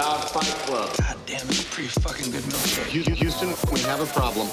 [0.00, 0.96] about Fight Club.
[0.96, 2.86] God damn, it's a pretty fucking good milkshake.
[2.86, 4.48] Houston, we have a problem.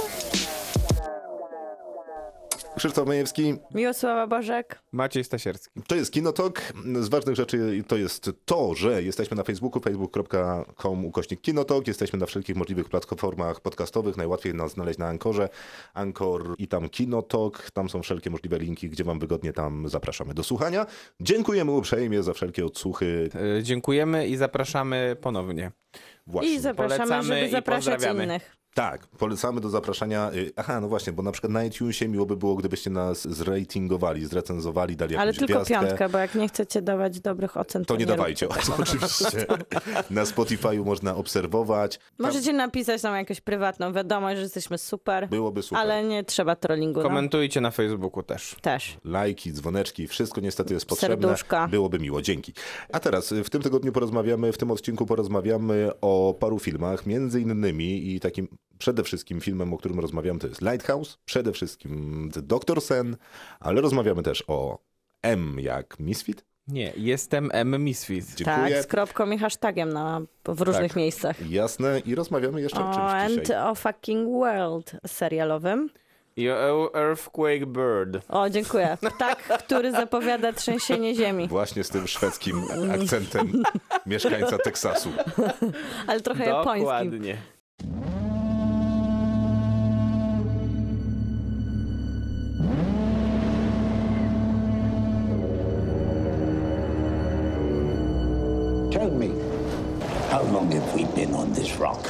[2.78, 4.82] Krzysztof Majewski, Miłosława Bożek.
[4.92, 5.82] Maciej Stasierski.
[5.88, 6.62] to jest Kinotok.
[7.00, 11.88] Z ważnych rzeczy to jest to, że jesteśmy na Facebooku, facebook.com ukośnik Kinotok.
[11.88, 14.18] Jesteśmy na wszelkich możliwych platformach podcastowych.
[14.18, 15.50] Najłatwiej nas znaleźć na Ankorze.
[15.94, 17.72] Ankor i tam Kinotok.
[17.72, 20.86] Tam są wszelkie możliwe linki, gdzie wam wygodnie tam zapraszamy do słuchania.
[21.20, 23.30] Dziękujemy uprzejmie za wszelkie odsłuchy.
[23.62, 25.72] Dziękujemy i zapraszamy ponownie.
[26.28, 26.54] Właśnie.
[26.54, 28.58] I zapraszamy, Polecamy żeby zapraszać innych.
[28.78, 30.32] Tak, polecamy do zapraszania.
[30.34, 34.96] y, Aha, no właśnie, bo na przykład na iTunesie miłoby było, gdybyście nas zratingowali, zrecenzowali,
[34.96, 35.80] dali jakąś Ale tylko gwiazdkę.
[35.80, 38.48] piątkę, bo jak nie chcecie dawać dobrych ocen, to, To nie róbcie dawajcie,
[38.80, 39.46] oczywiście.
[40.10, 42.00] Na Spotify'u można obserwować.
[42.18, 45.78] Możecie napisać nam jakąś prywatną wiadomość, że jesteśmy super, Byłoby super.
[45.80, 47.00] ale nie trzeba trollingu.
[47.00, 47.08] No.
[47.08, 48.56] Komentujcie na Facebooku też.
[48.62, 48.98] Też.
[49.04, 51.18] Lajki, dzwoneczki, wszystko niestety jest potrzebne.
[51.28, 51.68] Serduszka.
[51.68, 52.54] Byłoby miło, dzięki.
[52.94, 57.42] A teraz y, w tym tygodniu porozmawiamy, w tym odcinku porozmawiamy o paru filmach, między
[57.42, 58.48] innymi i takim
[58.78, 63.18] przede wszystkim filmem, o którym rozmawiamy, to jest Lighthouse, przede wszystkim The Doctor Sen,
[63.60, 64.80] ale rozmawiamy też o
[65.22, 66.46] M jak Misfit.
[66.68, 67.84] Nie, jestem M.
[67.84, 68.36] Misfit.
[68.36, 68.76] Dziękuję.
[68.76, 70.96] Tak, z kropką i hashtagiem na, w różnych Tak.
[70.98, 71.50] miejscach.
[71.50, 73.70] Jasne i rozmawiamy jeszcze o O czymś And dzisiaj.
[73.70, 75.90] o fucking world serialowym.
[76.36, 78.26] I o Earthquake Bird.
[78.30, 78.98] O, dziękuję.
[79.16, 81.48] Ptak, który zapowiada trzęsienie ziemi.
[81.48, 83.64] Właśnie z tym szwedzkim akcentem
[84.06, 85.10] mieszkańca Teksasu.
[86.08, 86.80] Ale trochę japońskim.
[86.84, 87.38] Dokładnie.
[100.38, 102.04] How long have we been on this rock?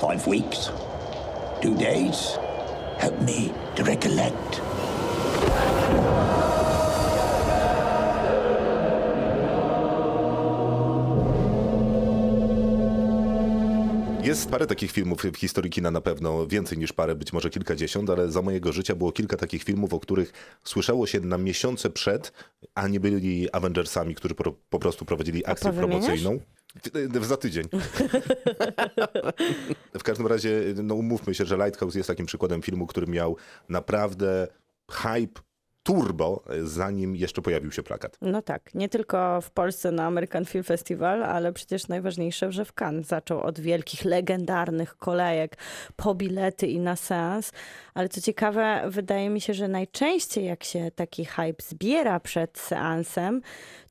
[0.00, 0.70] Five weeks?
[1.60, 2.38] Two days?
[2.98, 4.60] Help me to recollect.
[14.22, 18.10] Jest parę takich filmów w historii kina na pewno, więcej niż parę, być może kilkadziesiąt,
[18.10, 20.32] ale za mojego życia było kilka takich filmów, o których
[20.64, 22.32] słyszało się na miesiące przed,
[22.74, 26.38] a nie byli Avengersami, którzy po, po prostu prowadzili akcję promocyjną.
[26.74, 27.64] W- Za tydzień.
[29.98, 30.50] w każdym razie,
[30.82, 33.36] no umówmy się, że Lighthouse jest takim przykładem filmu, który miał
[33.68, 34.48] naprawdę
[34.90, 35.40] hype
[35.82, 38.16] turbo, zanim jeszcze pojawił się plakat.
[38.22, 42.72] No tak, nie tylko w Polsce na American Film Festival, ale przecież najważniejsze, że w
[42.80, 45.56] Cannes zaczął od wielkich, legendarnych kolejek
[45.96, 47.52] po bilety i na seans.
[47.94, 53.40] Ale co ciekawe, wydaje mi się, że najczęściej jak się taki hype zbiera przed seansem,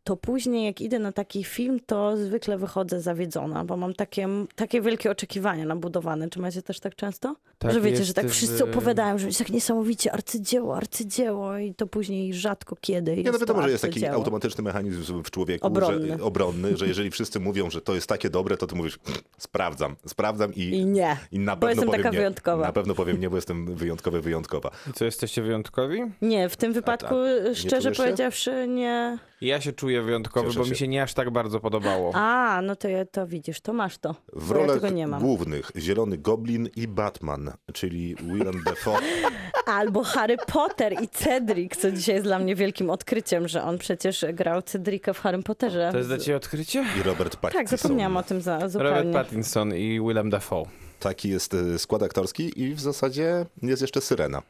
[0.08, 4.82] to później jak idę na taki film, to zwykle wychodzę zawiedzona, bo mam takie, takie
[4.82, 6.30] wielkie oczekiwania nabudowane.
[6.30, 7.36] Czy macie też tak często?
[7.60, 11.74] Tak że wiecie, że tak w- wszyscy opowiadają, że jest tak niesamowicie arcydzieło, arcydzieło i
[11.74, 15.68] to później rzadko kiedy jest Nie, no wiadomo, że jest taki automatyczny mechanizm w człowieku,
[15.68, 16.08] Obronny.
[16.08, 19.00] Że, obronny, że jeżeli wszyscy mówią, że to jest takie dobre, to ty mówisz,
[19.38, 22.18] sprawdzam, sprawdzam i, I nie, i na bo pewno jestem powiem taka nie.
[22.18, 22.66] wyjątkowa.
[22.66, 24.72] Na pewno powiem nie, bo jestem wyjątkowy, wyjątkowa.
[24.90, 26.02] I co, jesteście wyjątkowi?
[26.22, 27.48] Nie, w tym wypadku tak.
[27.50, 29.18] Nie szczerze powiedziawszy nie.
[29.42, 30.72] Ja się czuję wyjątkowy, Cieszę bo się.
[30.72, 32.12] mi się nie aż tak bardzo podobało.
[32.16, 34.16] A, no to, ja, to widzisz, to masz to.
[34.34, 35.22] W Bo ja rolach tego nie mam.
[35.22, 39.00] głównych Zielony Goblin i Batman, czyli Willem Dafoe.
[39.66, 44.26] Albo Harry Potter i Cedric, co dzisiaj jest dla mnie wielkim odkryciem, że on przecież
[44.34, 45.90] grał Cedrika w Harry Potterze.
[45.92, 46.86] To jest dla ciebie odkrycie?
[47.00, 47.66] i Robert Pattinson.
[47.68, 49.14] Tak, zapomniałam o tym za, Robert zupełnie.
[49.14, 50.64] Pattinson i Willem Dafoe.
[51.00, 54.42] Taki jest e, skład aktorski i w zasadzie jest jeszcze Syrena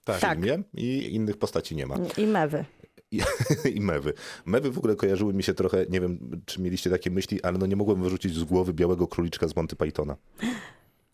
[0.00, 0.20] w Tak.
[0.20, 0.38] Tak.
[0.38, 1.96] filmie i innych postaci nie ma.
[2.16, 2.64] I Mewy.
[3.12, 3.20] I,
[3.76, 4.12] I mewy.
[4.46, 7.66] Mewy w ogóle kojarzyły mi się trochę, nie wiem, czy mieliście takie myśli, ale no
[7.66, 10.16] nie mogłem wyrzucić z głowy białego króliczka z Monty Pythona.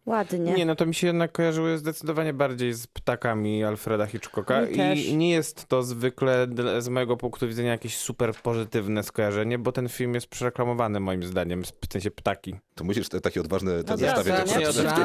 [0.06, 0.52] Ładnie.
[0.52, 5.06] Nie, no to mi się jednak kojarzyły zdecydowanie bardziej z ptakami Alfreda Hitchcocka Mi też.
[5.06, 6.46] i nie jest to zwykle
[6.78, 11.62] z mojego punktu widzenia jakieś super pozytywne skojarzenie, bo ten film jest przereklamowany moim zdaniem,
[11.64, 12.54] w sensie ptaki.
[12.74, 13.94] To musisz te, takie odważne te.
[13.94, 14.30] Od razu.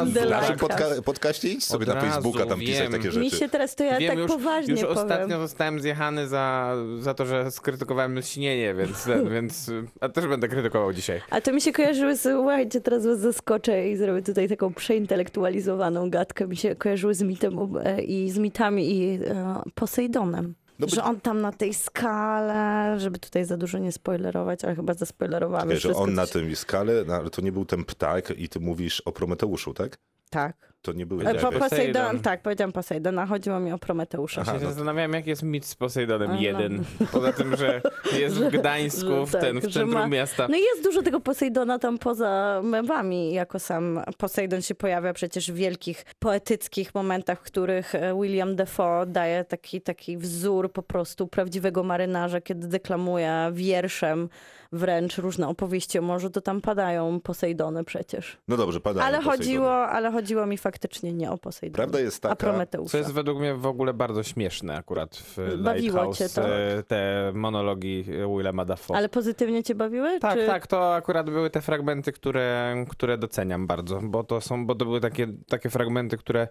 [0.05, 2.91] W naszym podca- podcaście idź sobie Od na Facebooka tam pisać wiem.
[2.91, 3.37] takie Mi rzeczy.
[3.37, 4.97] się teraz to ja Wiem, tak już, poważnie już powiem.
[4.97, 9.71] ostatnio zostałem zjechany za, za to, że skrytykowałem śnienie, więc, więc
[10.01, 11.21] a też będę krytykował dzisiaj.
[11.29, 16.47] A to mi się kojarzyły, słuchajcie, teraz was zaskoczę i zrobię tutaj taką przeintelektualizowaną gadkę.
[16.47, 20.55] Mi się kojarzyły z mitem e, i z mitami i e, Posejdonem.
[20.79, 24.93] No że on tam na tej skale, żeby tutaj za dużo nie spoilerować, ale chyba
[24.93, 28.59] zaspoilerowałem Czekaj, że on na tym skale, ale to nie był ten ptak i ty
[28.59, 29.97] mówisz o Prometeuszu, tak?
[30.29, 30.70] Tak.
[30.81, 31.51] To nie były Po.
[31.51, 32.19] Poseidon.
[32.19, 34.43] Tak, powiedziałam Poseidona, chodziło mi o Prometeusza.
[34.47, 36.39] Ja się zastanawiałem, jak jest mit z Posejdonem A, no.
[36.41, 36.83] jeden.
[37.13, 37.81] Poza tym, że
[38.19, 40.47] jest w Gdańsku, w, że ten, tak, w centrum ma- miasta.
[40.49, 45.51] No i jest dużo tego Posejdona tam poza mewami, jako sam Posejdon się pojawia przecież
[45.51, 51.27] w wielkich poetyckich momentach, w których e, William Defoe daje taki, taki wzór po prostu
[51.27, 54.29] prawdziwego marynarza, kiedy deklamuje wierszem
[54.73, 58.37] wręcz różne opowieści o morzu, to tam padają Posejdony przecież.
[58.47, 59.37] No dobrze, padają Ale Posejdony.
[59.37, 60.70] chodziło, ale chodziło mi faktycznie
[61.03, 62.91] nie o Posejdona, Prawda jest a taka, Prometeusza.
[62.91, 66.49] Co jest według mnie w ogóle bardzo śmieszne akurat w Bawiło Lighthouse, cię to?
[66.49, 68.05] e, te monologi
[68.37, 68.97] Willema Dafoe.
[68.97, 70.19] Ale pozytywnie cię bawiły?
[70.19, 70.45] Tak, czy...
[70.45, 74.85] tak, to akurat były te fragmenty, które, które doceniam bardzo, bo to są, bo to
[74.85, 76.47] były takie, takie fragmenty, które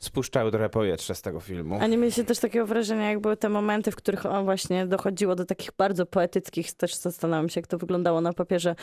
[0.00, 1.78] spuszczały trochę powietrze z tego filmu.
[1.80, 5.34] A nie mieliście też takiego wrażenia, jak były te momenty, w których on właśnie dochodziło
[5.34, 8.74] do takich bardzo poetyckich, też zastanawiam się, jak to wyglądało na papierze,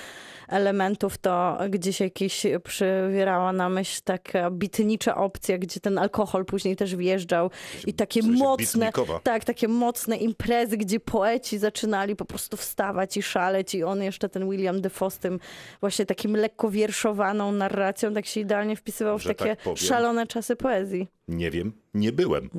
[0.48, 6.96] elementów, to gdzieś jakieś przywierała na myśl taka bitnicza opcja, gdzie ten alkohol później też
[6.96, 7.52] wjeżdżał
[7.88, 9.20] i takie w sensie mocne, bitnikowa.
[9.20, 14.30] tak, takie mocne imprezy, gdzie poeci zaczynali po prostu wstawać i szaleć i on jeszcze,
[14.30, 15.40] ten William Defoe z tym
[15.80, 20.56] właśnie takim lekko wierszowaną narracją, tak się idealnie wpisywał w Że takie tak szalone czasy
[20.56, 21.07] poezji.
[21.28, 22.50] Nie wiem, nie byłem.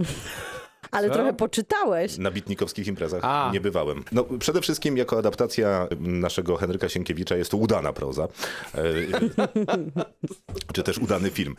[0.91, 1.15] Ale Co?
[1.15, 2.19] trochę poczytałeś.
[2.19, 3.51] Na bitnikowskich imprezach A.
[3.53, 4.05] nie bywałem.
[4.13, 8.29] No, przede wszystkim jako adaptacja naszego Henryka Sienkiewicza jest to udana proza.
[8.75, 8.83] E,
[10.75, 11.57] czy też udany film.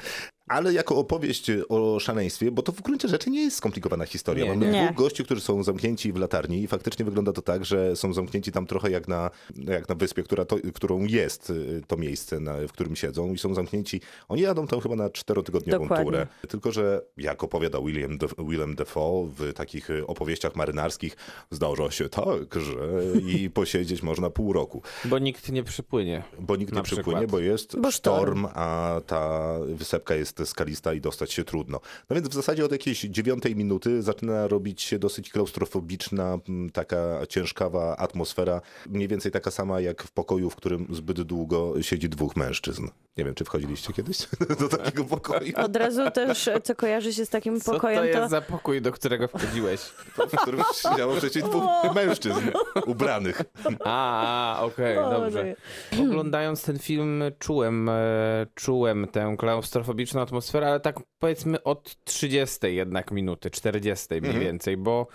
[0.50, 4.44] Ale jako opowieść o szaleństwie, bo to w gruncie rzeczy nie jest skomplikowana historia.
[4.46, 4.84] Nie, Mamy nie.
[4.86, 8.51] dwóch gości, którzy są zamknięci w latarni i faktycznie wygląda to tak, że są zamknięci
[8.51, 12.56] tam trochę jak na, jak na wyspie, która to, którą jest y, to miejsce, na,
[12.68, 14.01] w którym siedzą i są zamknięci.
[14.30, 16.06] Oni jadą tam chyba na czterotygodniową Dokładnie.
[16.06, 16.28] turę.
[16.48, 21.16] Tylko, że jak opowiada William, De, Willem Defoe w takich y, opowieściach marynarskich,
[21.51, 24.81] zdarza się tak, że i posiedzieć można pół roku.
[25.06, 26.24] Bo nikt nie przypłynie.
[26.40, 27.31] Bo nikt nie przypłynie, przykład.
[27.31, 31.80] bo jest Bo sztorm, a ta wysepka jest skalista i dostać się trudno.
[32.09, 36.38] No więc w zasadzie od jakiejś dziewiątej minuty zaczyna robić się dosyć klaustrofobiczna,
[36.74, 42.09] taka ciężkawa atmosfera, mniej więcej taka sama jak w pokoju, w którym zbyt długo siedzi
[42.09, 42.88] dwóch mężczyzn.
[43.18, 44.18] Nie wiem, czy wchodziliście kiedyś
[44.59, 48.19] do takiego pokoju, Od razu też, co kojarzy się z takim Co to pokojem, jest
[48.19, 49.81] to, za pokój, do którego wchodziłeś?
[50.31, 51.63] w którym siedziało przecież dwóch
[51.95, 52.39] mężczyzn
[52.86, 53.41] ubranych.
[53.86, 55.56] A, a okej, O, dobrze.
[56.01, 63.11] Oglądając ten film czułem, e, czułem tę klaustrofobiczną atmosferę, ale tak powiedzmy od 30 jednak
[63.11, 65.07] minuty, 40 mniej więcej, bo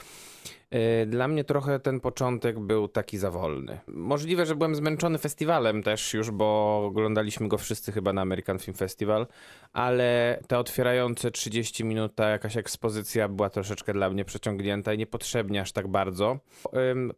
[1.07, 3.81] dla mnie trochę ten początek był taki za wolny.
[3.87, 8.77] Możliwe, że byłem zmęczony festiwalem też już, bo oglądaliśmy go wszyscy chyba na American Film
[8.77, 9.27] Festival,
[9.73, 15.61] ale te otwierające 30 minut, ta jakaś ekspozycja była troszeczkę dla mnie przeciągnięta i niepotrzebnie
[15.61, 16.39] aż tak bardzo.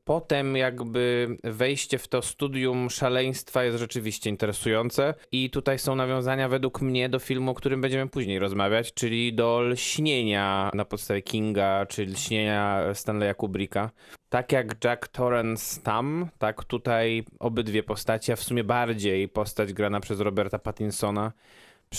[0.04, 6.80] Potem jakby wejście w to studium szaleństwa jest rzeczywiście interesujące i tutaj są nawiązania według
[6.80, 12.04] mnie do filmu, o którym będziemy później rozmawiać, czyli do Lśnienia na podstawie Kinga, czy
[12.04, 13.90] Lśnienia Stanleya Kubricka.
[14.28, 20.00] Tak jak Jack Torrance tam, tak tutaj obydwie postacie, a w sumie bardziej postać grana
[20.00, 21.32] przez Roberta Pattinsona,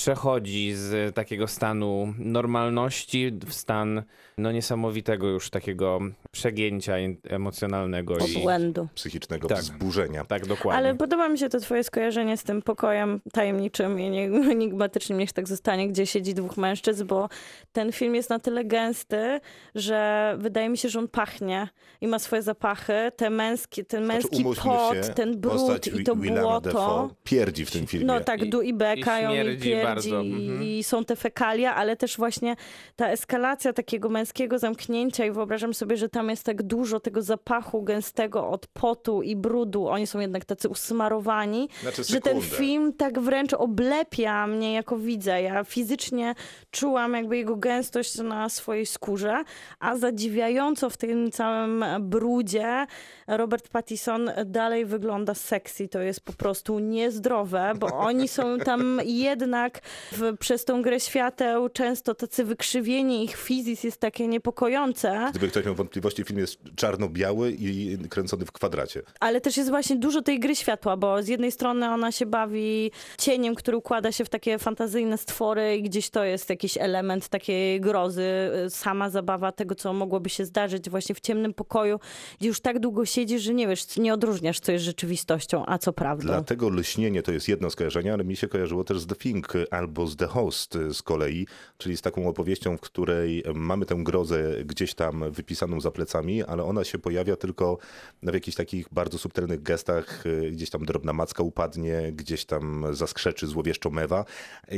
[0.01, 4.03] przechodzi z takiego stanu normalności w stan
[4.37, 5.99] no niesamowitego już takiego
[6.31, 6.93] przegięcia
[7.29, 8.87] emocjonalnego i obłędu.
[8.95, 9.57] Psychicznego Tak.
[9.59, 10.25] wzburzenia.
[10.25, 10.77] tak dokładnie.
[10.77, 15.33] Ale podoba mi się to twoje skojarzenie z tym pokojem tajemniczym i nie- enigmatycznym, niech
[15.33, 17.29] tak zostanie, gdzie siedzi dwóch mężczyzn, bo
[17.71, 19.39] ten film jest na tyle gęsty,
[19.75, 21.67] że wydaje mi się, że on pachnie
[22.01, 23.11] i ma swoje zapachy.
[23.15, 26.61] Te męskie, ten Znaczy, męski umówmy pot, ten brud i to błoto.
[26.61, 28.05] Dafoe pierdzi w tym filmie.
[28.05, 30.63] No tak, I- du i bekają, i, śmierdzi pierdzi, bardzo, mhm.
[30.63, 32.55] i są te fekalia, ale też właśnie
[32.95, 37.83] ta eskalacja takiego męskiego zamknięcia i wyobrażam sobie, że tam jest tak dużo tego zapachu
[37.83, 39.87] gęstego od potu i brudu.
[39.87, 45.39] Oni są jednak tacy usmarowani, Znaczy że ten film tak wręcz oblepia mnie jako widza.
[45.39, 46.35] Ja fizycznie
[46.71, 49.43] czułam jakby jego gęstość na swojej skórze,
[49.79, 52.87] a zadziwiająco w tym całym brudzie
[53.27, 55.87] Robert Pattinson dalej wygląda sexy.
[55.87, 59.66] To jest po prostu niezdrowe, bo oni są tam jednak
[60.11, 65.27] w, przez tą grę świateł często tacy wykrzywieni, ich fizis jest takie niepokojące.
[65.29, 69.01] Gdyby ktoś miał wątpliwości, film jest czarno-biały i kręcony w kwadracie.
[69.19, 72.91] Ale też jest właśnie dużo tej gry światła, bo z jednej strony ona się bawi
[73.17, 77.81] cieniem, który układa się w takie fantazyjne stwory i gdzieś to jest jakiś element takiej
[77.81, 78.23] grozy,
[78.65, 81.99] y, sama zabawa tego, co mogłoby się zdarzyć właśnie w ciemnym pokoju,
[82.39, 85.93] gdzie już tak długo siedzisz, że nie wiesz, nie odróżniasz, co jest rzeczywistością, a co
[85.93, 86.27] prawdą.
[86.27, 90.07] Dlatego lśnienie to jest jedno skojarzenie, ale mi się kojarzyło też z The Thing albo
[90.07, 91.47] z The Host z kolei,
[91.77, 96.63] czyli z taką opowieścią, w której mamy tę grozę gdzieś tam wypisaną za plecami, ale
[96.63, 97.77] ona się pojawia tylko
[98.23, 103.89] w jakichś takich bardzo subtelnych gestach, gdzieś tam drobna macka upadnie, gdzieś tam zaskrzeczy złowieszczo
[103.89, 104.25] mewa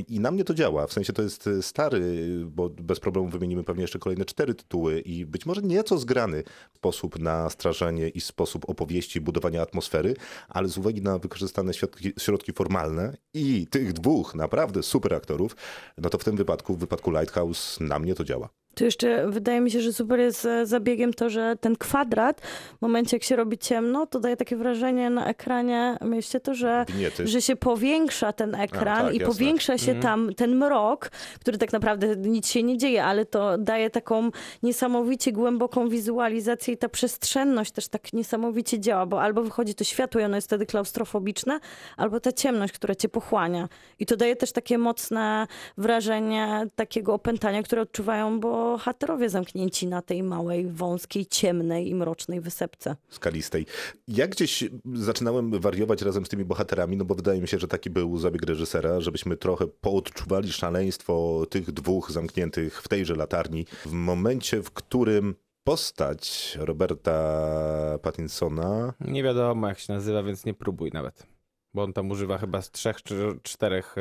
[0.08, 0.88] i na mnie to działa.
[0.88, 2.02] W sensie to jest stary,
[2.46, 6.44] bo bez problemu wymienimy pewnie jeszcze kolejne cztery tytuły i być może nieco zgrany
[6.76, 10.14] sposób na strażenie i sposób opowieści, budowania atmosfery,
[10.50, 15.56] ale z uwagi na wykorzystane środki, środki formalne i tych dwóch naprawdę super aktorów,
[15.98, 18.50] no to w tym wypadku, w wypadku Lighthouse na mnie to działa.
[18.80, 22.42] Tu jeszcze wydaje mi się, że super jest e, zabiegiem to, że ten kwadrat,
[22.78, 26.86] w momencie jak się robi ciemno, to daje takie wrażenie na ekranie, myślcie to, że,
[27.24, 29.34] że się powiększa ten ekran A, tak, i jasne.
[29.34, 30.04] powiększa się mm.
[30.04, 31.10] tam ten mrok,
[31.40, 34.30] który tak naprawdę nic się nie dzieje, ale to daje taką
[34.64, 40.22] niesamowicie głęboką wizualizację i ta przestrzenność też tak niesamowicie działa, bo albo wychodzi to światło
[40.22, 41.60] i ono jest wtedy klaustrofobiczne,
[41.98, 43.70] albo ta ciemność, która cię pochłania.
[44.00, 50.02] I to daje też takie mocne wrażenie takiego opętania, które odczuwają, bo bohaterowie zamknięci na
[50.02, 52.96] tej małej, wąskiej, ciemnej i mrocznej wysepce.
[53.10, 53.66] Skalistej.
[54.08, 57.90] Ja gdzieś zaczynałem wariować razem z tymi bohaterami, no bo wydaje mi się, że taki
[57.90, 64.64] był zabieg reżysera, żebyśmy trochę poodczuwali szaleństwo tych dwóch zamkniętych w tejże latarni w momencie,
[64.64, 68.94] w którym postać Roberta Pattinsona.
[69.00, 71.39] Nie wiadomo jak się nazywa, więc nie próbuj nawet.
[71.74, 73.96] Bo on tam używa chyba z trzech czy czterech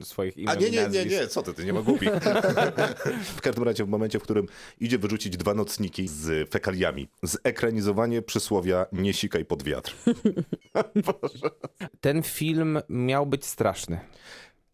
[0.00, 0.56] e, swoich imion.
[0.56, 2.06] A nie, nie, nie, nie, co ty, ty nie ma głupi.
[3.36, 4.46] w każdym razie w momencie, w którym
[4.80, 7.08] idzie wyrzucić dwa nocniki z fekaliami.
[7.22, 9.96] Zekranizowanie przysłowia nie sikaj pod wiatr.
[12.00, 14.00] Ten film miał być straszny.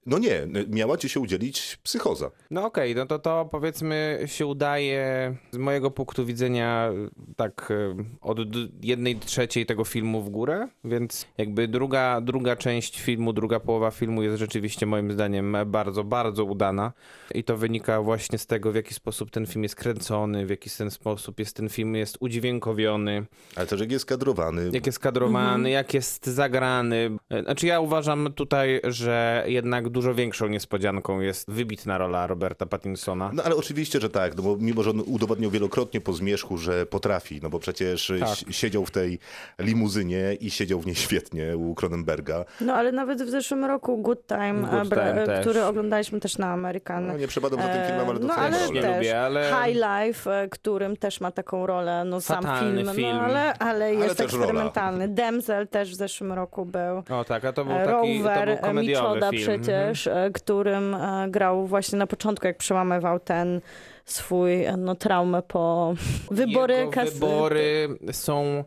[0.09, 2.31] No nie, miała ci się udzielić psychoza.
[2.51, 6.91] No okej, okay, no to to powiedzmy się udaje z mojego punktu widzenia
[7.37, 8.39] tak e, od
[8.83, 14.23] jednej trzeciej tego filmu w górę, więc jakby druga, druga część filmu, druga połowa filmu
[14.23, 16.93] jest rzeczywiście moim zdaniem bardzo, bardzo udana
[17.35, 20.71] i to wynika właśnie z tego, w jaki sposób ten film jest kręcony, w jaki
[20.71, 23.27] ten sposób jest ten film jest udźwiękowiony.
[23.57, 24.71] Ale też jak jest kadrowany.
[24.73, 25.73] Jak jest kadrowany, mhm.
[25.73, 27.11] jak jest zagrany.
[27.31, 33.31] E, znaczy ja uważam tutaj, że jednak dużo większą niespodzianką jest wybitna rola Roberta Pattinsona.
[33.35, 36.87] No ale oczywiście, że tak, no bo mimo, że on udowodnił wielokrotnie po zmierzchu, że
[36.87, 38.55] potrafi, no bo przecież tak.
[38.55, 39.19] siedział w tej
[39.59, 42.45] limuzynie i siedział w niej świetnie u Cronenberga.
[42.61, 47.07] No ale nawet w zeszłym roku Good Time, Good Time który oglądaliśmy też na Amerykan.
[47.07, 48.83] No nie przepadam za tym filmem, ale no, ale rolę.
[48.83, 49.51] też lubię, ale...
[49.65, 53.17] High Life, e, którym też ma taką rolę, no Fatalny sam film, film.
[53.17, 55.05] No, ale, ale jest ale eksperymentalny.
[55.05, 55.15] Rola.
[55.15, 57.03] Demzel też w zeszłym roku był.
[57.19, 59.43] O tak, a to był taki Rover, to był komediowy Michoda film.
[59.43, 63.61] przecież, E, którym e, grał właśnie na początku, jak przełamywał ten
[64.05, 65.95] swój no, traumę po
[66.31, 66.75] wybory.
[66.75, 68.65] Jego wybory są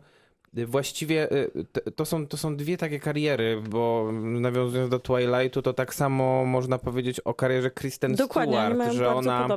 [0.54, 1.50] właściwie y,
[1.96, 6.78] to są, to są dwie takie kariery, bo nawiązując do Twilightu, to tak samo można
[6.78, 9.48] powiedzieć o karierze Kristen Dokładnie, Stewart, że ona,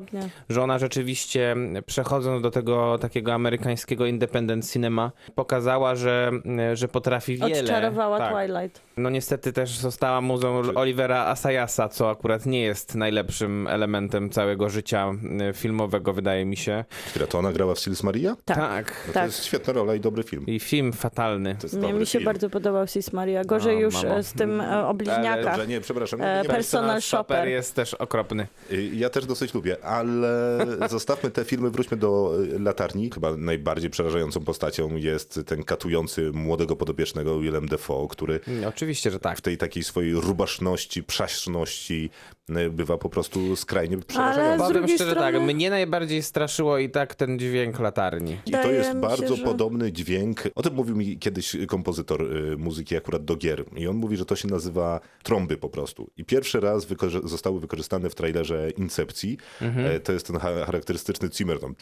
[0.50, 6.32] że ona rzeczywiście przechodząc do tego takiego amerykańskiego independent cinema, pokazała, że,
[6.74, 7.62] że potrafi wiele.
[7.62, 8.34] Odczarowała tak.
[8.34, 8.82] Twilight.
[8.98, 15.12] No niestety też została muzą Olivera Asayasa, co akurat nie jest najlepszym elementem całego życia
[15.50, 16.86] y, filmowego, wydaje mi się.
[17.10, 18.36] Która to ona grała w Sils Maria?
[18.46, 18.58] Tak.
[18.58, 19.04] tak.
[19.08, 19.24] No tak.
[19.24, 20.46] To jest świetna rola i dobry film.
[20.48, 21.58] I film fatalny.
[21.74, 22.26] Mnie mi się film.
[22.26, 23.44] bardzo podobał Sis Maria.
[23.44, 24.24] Gorzej no, już mamo.
[24.24, 25.44] z tym e, o bliźniakach.
[25.44, 26.20] Dobrze, nie, przepraszam.
[26.20, 28.48] Nie, nie Personal Shopper jest też okropny.
[28.72, 30.58] Y, ja też dosyć lubię, ale
[30.90, 33.10] zostawmy te filmy, wróćmy do y, latarni.
[33.14, 38.40] Chyba najbardziej przerażającą postacią jest ten katujący młodego podobiecznego Willem Defoe, który...
[38.48, 39.38] Mm, oczywiście, że tak.
[39.38, 42.10] W tej takiej swojej rubaszności, przaśności
[42.50, 44.64] y, bywa po prostu skrajnie przerażający.
[44.64, 45.32] Ale Powiem szczerze strony...
[45.32, 48.38] tak, mnie najbardziej straszyło i tak ten dźwięk latarni.
[48.46, 49.44] I to jest bardzo się, że...
[49.44, 50.44] podobny dźwięk.
[50.56, 54.26] O tym mówił mi kiedyś kompozytor y, muzyki akurat do gier i on mówi, że
[54.26, 56.12] to się nazywa trąby po prostu.
[56.18, 59.38] I pierwszy raz wykorzy zostały wykorzystane w trailerze Incepcji.
[59.62, 59.86] Mhm.
[59.86, 61.76] E, to jest ten charakterystyczny Zimmer tam.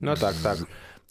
[0.00, 0.58] No tak, tak.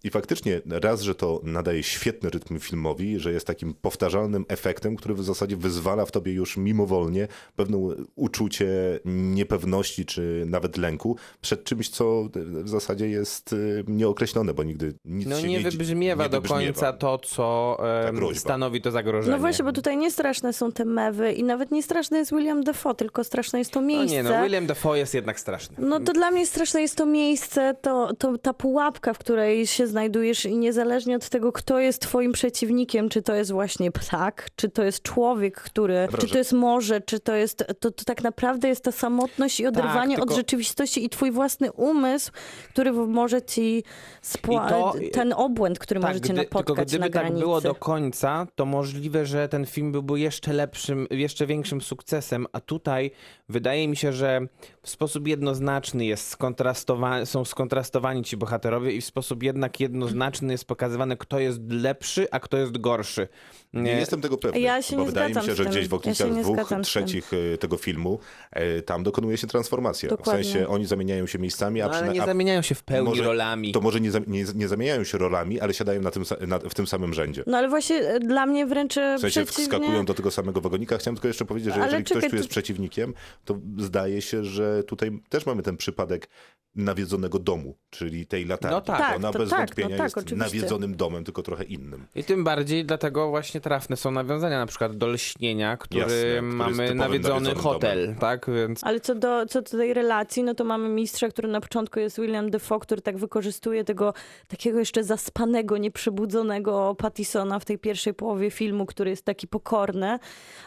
[0.04, 5.14] I faktycznie raz, że to nadaje świetny rytm filmowi, że jest takim powtarzalnym efektem, który
[5.14, 7.78] w zasadzie wyzwala w tobie już mimowolnie pewne
[8.16, 8.68] uczucie
[9.06, 15.28] niepewności czy nawet lęku przed czymś, co w zasadzie jest y, nieokreślone, bo nigdy nic
[15.28, 19.36] no, się nie, nie wybrzmiewa nie do końca to, co um, stanowi to zagrożenie.
[19.36, 22.64] No właśnie, bo tutaj nie straszne są te mewy i nawet nie straszny jest William
[22.64, 24.24] Defoe, tylko straszne jest to miejsce.
[24.24, 25.76] No nie, no William Defoe jest jednak straszny.
[25.80, 29.89] No to dla mnie straszne jest to miejsce, to, to ta pułapka, w której się
[29.90, 34.70] znajdujesz i niezależnie od tego, kto jest twoim przeciwnikiem, czy to jest właśnie ptak, czy
[34.70, 38.24] to jest człowiek, który, Dobra, czy to jest morze, czy to jest, to, to tak
[38.24, 42.32] naprawdę jest ta samotność i oderwanie tylko- od rzeczywistości i twój własny umysł,
[42.70, 43.84] który może ci
[44.24, 47.40] spła- to- ten obłęd, który może cię gdy, napotkać tylko gdyby na tak granicy.
[47.40, 52.60] było do końca, to możliwe, że ten film byłby jeszcze lepszym, jeszcze większym sukcesem, a
[52.60, 53.12] tutaj
[53.50, 54.42] wydaje mi się, że
[54.82, 60.66] w sposób jednoznaczny jest skontrastowa- są skontrastowani ci bohaterowie i w sposób jednak jednoznaczny jest
[60.66, 63.28] pokazywane, kto jest lepszy, a kto jest gorszy.
[63.74, 65.98] Nie jestem tego pewny, Ja się bo nie wydaje mi się, że gdzieś w Ja
[65.98, 68.20] okolicach nie dwóch trzecich e, tego filmu
[68.52, 70.10] e, tam dokonuje się transformacja.
[70.10, 70.44] Dokładnie.
[70.44, 73.10] W sensie oni zamieniają się miejscami, a, No, ale nie a zamieniają się w pełni
[73.10, 73.72] może, rolami.
[73.72, 76.88] To może nie, nie, nie zamieniają się rolami, ale siadają na tym, na, w tym
[76.88, 77.44] samym rzędzie.
[77.48, 79.64] No ale właśnie e, dla mnie wręcz W sensie przeciwnie.
[79.64, 80.98] wskakują do tego samego wagonika.
[80.98, 83.14] Chciałem tylko jeszcze powiedzieć, że Ale jeżeli ktoś czekaj, tu jest to- przeciwnikiem,
[83.46, 86.30] to zdaje się, że tutaj też mamy ten przypadek
[86.76, 88.76] nawiedzonego domu, czyli tej latarni.
[88.76, 88.98] No tak.
[89.00, 90.46] Tak, Ona to bez tak, wątpienia no tak, jest oczywiście.
[90.46, 92.06] nawiedzonym domem, tylko trochę innym.
[92.16, 96.96] I tym bardziej dlatego właśnie trafne są nawiązania na przykład do Lśnienia, który Jasne, mamy
[96.96, 98.20] nawiedzony hotel, domem.
[98.20, 98.46] tak?
[98.56, 102.00] Więc Ale co do, co do tej relacji, no to mamy mistrza, który na początku
[102.00, 104.14] jest William Defoe, który tak wykorzystuje tego
[104.48, 110.20] takiego jeszcze zaspanego, nieprzebudzonego Pattisona w tej pierwszej połowie filmu, który jest taki pokorny,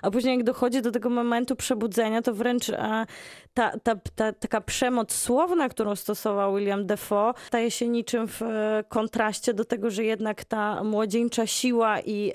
[0.02, 3.06] a później jak dochodzi do tego momentu przebudzenia, to wręcz e,
[3.54, 8.84] ta, ta, ta taka przemoc słowna, którą stosował William Defoe, staje się niczym w e,
[8.88, 12.32] kontraście do tego, że jednak ta młodzieńcza siła i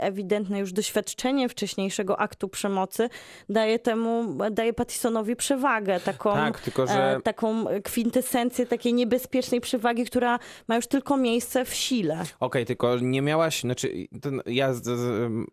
[0.47, 3.09] ewidentne już doświadczenie wcześniejszego aktu przemocy
[3.49, 10.05] daje temu, daje Pattisonowi przewagę, taką, Tak, tylko że- e, taką kwintesencję takiej niebezpiecznej przewagi,
[10.05, 12.23] która ma już tylko miejsce w sile.
[12.39, 14.07] Okej, tylko nie miałaś, znaczy
[14.45, 14.73] ja,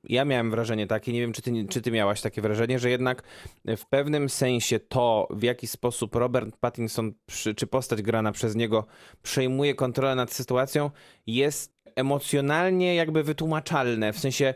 [0.05, 3.23] ja miałem wrażenie takie, nie wiem czy ty, czy ty miałaś takie wrażenie, że jednak
[3.77, 7.13] w pewnym sensie to, w jaki sposób Robert Pattinson,
[7.57, 8.87] czy postać grana przez niego
[9.23, 10.91] przejmuje kontrolę nad sytuacją,
[11.27, 14.13] jest emocjonalnie jakby wytłumaczalne.
[14.13, 14.55] W sensie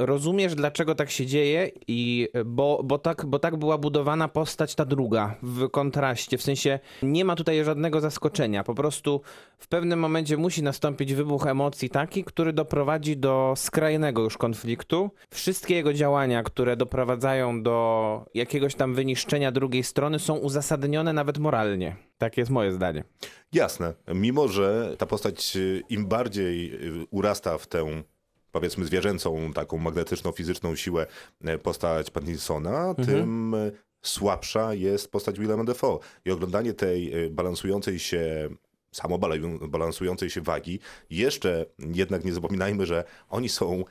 [0.00, 4.84] rozumiesz, dlaczego tak się dzieje, i bo, bo, tak, bo tak była budowana postać ta
[4.84, 6.38] druga w kontraście.
[6.38, 8.64] W sensie nie ma tutaj żadnego zaskoczenia.
[8.64, 9.20] Po prostu
[9.58, 15.10] w pewnym momencie musi nastąpić wybuch emocji taki, który doprowadzi do skrajnego już konfliktu.
[15.30, 21.96] Wszystkie jego działania, które doprowadzają do jakiegoś tam wyniszczenia drugiej strony, są uzasadnione nawet moralnie.
[22.18, 23.04] Tak jest moje zdanie.
[23.52, 23.94] Jasne.
[24.14, 28.02] Mimo, że ta postać y, im bardziej y, urasta w tę
[28.52, 31.06] powiedzmy zwierzęcą, taką magnetyczną, fizyczną siłę
[31.44, 33.70] e, postać Pattinsona, tym e,
[34.02, 35.98] słabsza jest postać Willema Dafoe.
[36.24, 38.48] I oglądanie tej e, balansującej się
[38.92, 39.18] samo
[39.68, 40.80] balansującej się wagi,
[41.10, 43.84] jeszcze jednak nie zapominajmy, że oni są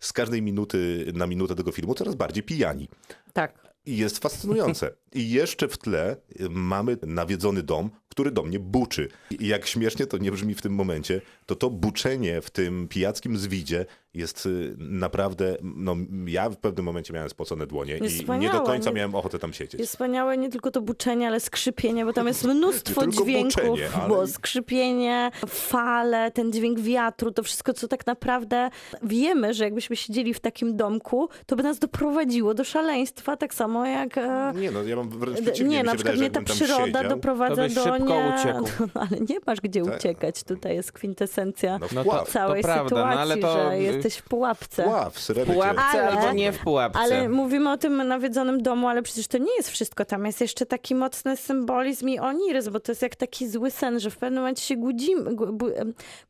[0.00, 2.88] z każdej minuty na minutę tego filmu coraz bardziej pijani.
[3.32, 3.73] Tak.
[3.86, 4.90] I jest fascynujące.
[5.12, 9.08] I jeszcze w tle y, mamy nawiedzony dom, który do mnie buczy.
[9.40, 13.36] I jak śmiesznie to nie brzmi w tym momencie, to to buczenie w tym pijackim
[13.38, 18.16] zwidzie jest y, naprawdę, no ja w pewnym momencie miałem spocone dłonie Jest i nie
[18.18, 19.80] do wspaniałe, końca miałem ochotę tam siedzieć.
[19.80, 24.08] Jest wspaniałe nie tylko to buczenie, ale skrzypienie, bo tam jest mnóstwo dźwięków, buczenie, ale-
[24.08, 28.70] bo skrzypienie, fale, ten dźwięk wiatru, to wszystko, co tak naprawdę
[29.02, 33.73] wiemy, że jakbyśmy siedzieli w takim domku, to by nas doprowadziło do szaleństwa, tak samo
[33.84, 34.18] jak...
[34.18, 35.76] e, Nie no, ja mam wręcz przeciwnie.
[35.76, 38.32] Nie, mi na przykład wydaje, mnie że ta przyroda siedział, doprowadza to do nie...
[38.38, 38.64] uciekł.
[38.94, 39.96] No, ale nie masz gdzie Tak.
[39.98, 40.42] uciekać.
[40.44, 44.22] Tutaj jest kwintesencja No, No to- całej prawda, no, sytuacji, ale to- że jesteś w
[44.22, 44.84] pułapce.
[45.14, 45.52] srebrcie.
[45.52, 46.98] Pułapce Ale- albo nie w pułapce.
[47.00, 50.04] Ale mówimy o tym nawiedzonym domu, ale przecież to nie jest wszystko.
[50.04, 54.00] Tam jest jeszcze taki mocny symbolizm i oniryzm, bo to jest jak taki zły sen,
[54.00, 55.30] że w pewnym momencie się gudzimy,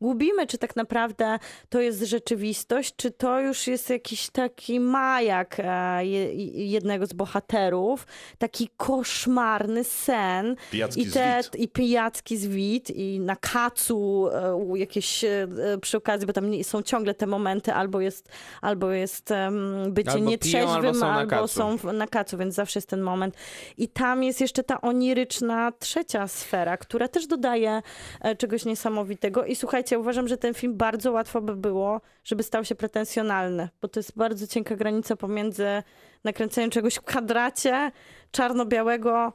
[0.01, 6.05] gubimy, czy tak naprawdę to jest rzeczywistość, czy to już jest jakiś taki majak e,
[6.05, 6.33] je,
[6.67, 7.34] jednego z bohaterów,
[8.37, 10.55] taki koszmarny sen.
[10.71, 11.55] Pijacki I, te, zwit.
[11.61, 15.47] I pijacki zwit, i na kacu e, u- jakieś e,
[15.81, 18.29] przy okazji, bo tam są ciągle te momenty, albo jest,
[18.61, 21.47] albo jest em, bycie Albo piją, nietrzeźwym, albo są na albo kacu.
[21.47, 23.35] są na kacu, więc zawsze jest ten moment.
[23.77, 27.81] I tam jest jeszcze ta oniryczna trzecia sfera, która też dodaje
[28.21, 29.45] e, czegoś niesamowitego.
[29.45, 33.87] I słuchajcie, uważam, że ten film bardzo łatwo by było, żeby stał się pretensjonalny, bo
[33.87, 35.65] to jest bardzo cienka granica pomiędzy
[36.25, 37.91] nakręceniem czegoś w kwadracie
[38.31, 39.33] czarno-białego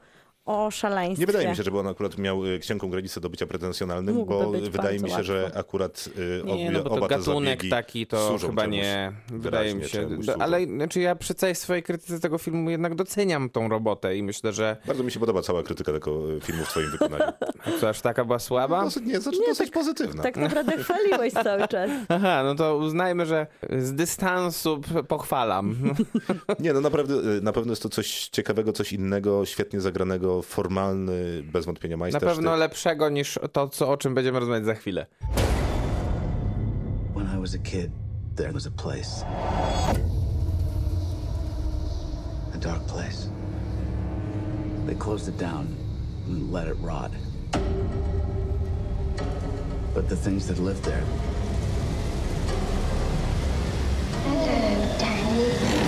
[0.51, 1.21] o szaleństwie.
[1.21, 4.45] Nie wydaje mi się, żeby on akurat miał y, cienką granicę do bycia pretensjonalnym, Mógłby
[4.45, 5.59] bo być wydaje mi się, że łatwo.
[5.59, 10.09] akurat y, Nie, obie, no bo to gatunek taki to chyba nie, wydaje mi się.
[10.19, 14.23] Do, ale znaczy ja przy całej swojej krytyce tego filmu jednak doceniam tą robotę i
[14.23, 17.33] myślę, że Bardzo mi się podoba cała krytyka tego y, filmu w twoim wykonaniu.
[17.81, 18.85] co aż taka była słaba.
[18.85, 20.23] Dosyć, nie, dosyć, dosyć pozytywna.
[20.23, 21.91] Tak naprawdę chwaliłeś cały czas.
[22.09, 23.47] Aha, no to uznajmy, że
[23.79, 25.77] z dystansu pochwalam.
[26.61, 31.42] Nie, no naprawdę, y, na pewno jest to coś ciekawego, coś innego, świetnie zagranego, formalny,
[31.53, 32.35] bez wątpienia Na majstersztyk.
[32.35, 35.07] pewno lepszego niż to, co, o czym będziemy rozmawiać za chwilę.
[37.37, 37.90] I was a kid,
[38.37, 39.24] there was a place.
[42.55, 43.31] A dark place.
[44.87, 45.66] They closed it down
[46.29, 47.11] and let it rot.
[49.94, 51.03] But the things that lived there,
[54.98, 55.80] back.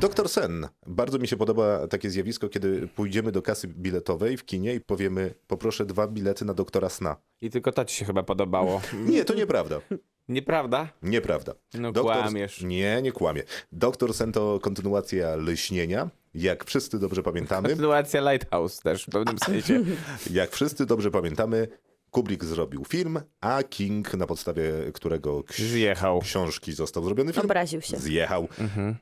[0.00, 0.68] Doktor Sen.
[0.86, 5.34] Bardzo mi się podoba takie zjawisko, kiedy pójdziemy do kasy biletowej w kinie i powiemy,
[5.46, 7.16] poproszę dwa bilety na doktora Sna.
[7.40, 8.80] I tylko to ci się chyba podobało.
[9.10, 9.80] Nie, to nieprawda.
[10.28, 10.88] Nieprawda?
[11.02, 11.54] Nieprawda.
[11.74, 12.62] No kłamiesz.
[12.62, 13.42] Nie, nie kłamie.
[13.72, 16.10] Doktor Sen to kontynuacja Lśnienia.
[16.34, 19.84] Jak wszyscy dobrze pamiętamy, Sytuacja Lighthouse też w pewnym sensie.
[20.40, 21.68] jak wszyscy dobrze pamiętamy,
[22.10, 26.20] Kubrick zrobił film, a King, na podstawie którego Zjechał.
[26.20, 27.96] książki został zrobiony film, Obraził się.
[27.96, 28.48] zjechał.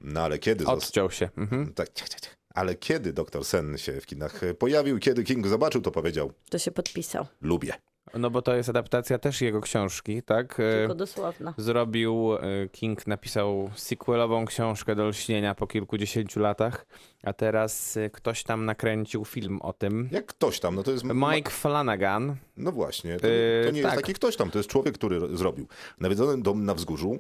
[0.01, 0.79] No ale kiedy został...
[0.79, 1.29] Odciął się.
[1.37, 1.73] Mhm.
[1.75, 2.31] Tak, cia, cia, cia.
[2.55, 6.71] Ale kiedy doktor Sen się w kinach pojawił, kiedy King zobaczył, to powiedział: To się
[6.71, 7.27] podpisał.
[7.41, 7.73] Lubię.
[8.15, 10.61] No bo to jest adaptacja też jego książki, tak?
[10.61, 11.55] E, Tylko dosłowna.
[11.57, 16.87] Zrobił, e, King napisał sequelową książkę do lśnienia po kilkudziesięciu latach,
[17.25, 20.09] a teraz e, ktoś tam nakręcił film o tym.
[20.13, 21.05] Jak ktoś tam, no to jest.
[21.05, 22.37] Mike Flanagan.
[22.57, 23.27] No właśnie, to,
[23.67, 23.93] to nie tak.
[23.93, 25.67] jest taki ktoś tam, to jest człowiek, który ro- zrobił
[26.01, 27.19] nawiedzony dom na wzgórzu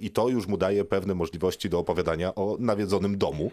[0.00, 3.50] i to już mu daje pewne możliwości do opowiadania o nawiedzonym domu.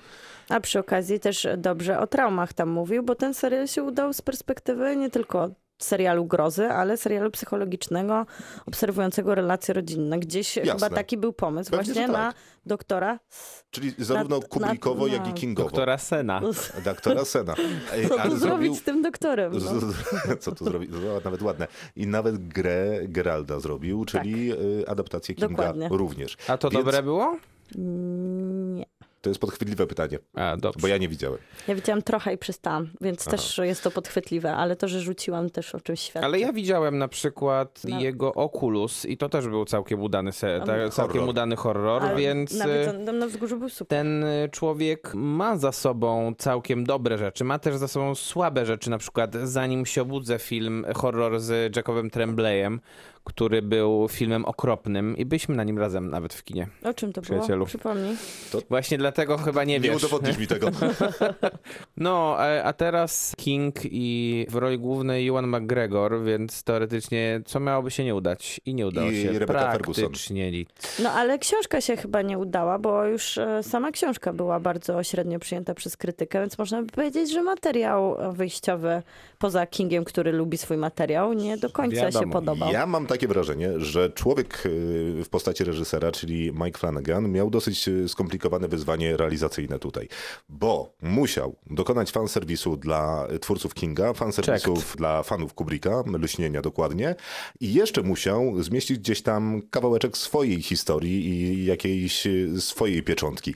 [0.49, 4.21] A przy okazji też dobrze o traumach tam mówił, bo ten serial się udał z
[4.21, 8.25] perspektywy nie tylko serialu grozy, ale serialu psychologicznego,
[8.65, 10.19] obserwującego relacje rodzinne.
[10.19, 10.73] Gdzieś Jasne.
[10.73, 12.35] chyba taki był pomysł Pewnie, właśnie że na tak.
[12.65, 13.19] doktora.
[13.71, 15.35] Czyli zarówno na- Kubrickowo, jak i no.
[15.35, 15.69] Kingowo.
[15.69, 16.41] Doktora Sena.
[16.85, 17.55] Doktora Sena.
[17.93, 19.51] Ej, Co tu zrobić z tym doktorem?
[19.53, 20.35] No.
[20.39, 20.89] Co tu zrobić?
[20.93, 21.67] No, nawet ładne.
[21.95, 25.87] I nawet grę Geralda zrobił, czyli y, adaptację Kinga Dokładnie.
[25.91, 26.37] również.
[26.47, 27.37] A to Więc dobre było?
[27.75, 28.85] Nie.
[29.25, 30.79] To jest podchwytliwe pytanie, A, dobrze.
[30.81, 31.37] bo ja nie widziałem.
[31.67, 35.75] Ja widziałam trochę i przestałam, więc też jest to podchwytliwe, ale to, że rzuciłam też
[35.75, 36.25] o czymś świadczy.
[36.25, 37.99] Ale ja widziałem na przykład No.
[37.99, 41.29] jego Oculus i to też był całkiem udany, se, ta, całkiem Horror.
[41.29, 43.97] udany horror, Ale więc Nawet e, na, na wzgórzu był super.
[43.97, 48.89] ten e, człowiek ma za sobą całkiem dobre rzeczy, ma też za sobą słabe rzeczy,
[48.89, 52.79] na przykład Zanim się obudzę film horror z Jackowem Trembleyem,
[53.25, 56.67] który był filmem okropnym i byliśmy na nim razem nawet w kinie.
[56.83, 57.57] O czym to Przyjacielu.
[57.57, 57.65] było?
[57.65, 58.15] Przypomnij.
[58.69, 59.95] Właśnie dlatego chyba nie Nie wiesz.
[60.03, 60.67] udowodnisz mi tego.
[61.97, 67.91] No, a, a teraz King i w roli głównej Ewan McGregor, więc teoretycznie co miałoby
[67.91, 68.61] się nie udać?
[68.65, 69.39] I nie udało I się.
[69.39, 70.03] Rebecca Ferguson.
[70.03, 70.69] Praktycznie nic.
[71.03, 75.39] No ale książka się chyba nie udała, bo już e, sama książka była bardzo średnio
[75.39, 79.01] przyjęta przez krytykę, więc można by powiedzieć, że materiał wyjściowy
[79.39, 82.33] poza Kingiem, który lubi swój materiał, nie do końca się Wiadomo.
[82.33, 82.71] podobał.
[82.71, 87.87] Ja mam takie wrażenie, że człowiek y, w postaci reżysera, czyli Mike Flanagan, miał dosyć
[87.87, 90.07] y, skomplikowane wyzwanie realizacyjne tutaj,
[90.49, 94.97] bo musiał dokonać fanserwisu dla twórców Kinga, fanserwisów Checked.
[94.97, 97.15] dla fanów Kubricka, Lśnienia dokładnie,
[97.59, 103.53] i jeszcze musiał zmieścić gdzieś tam kawałeczek swojej historii i jakiejś y, swojej pieczątki.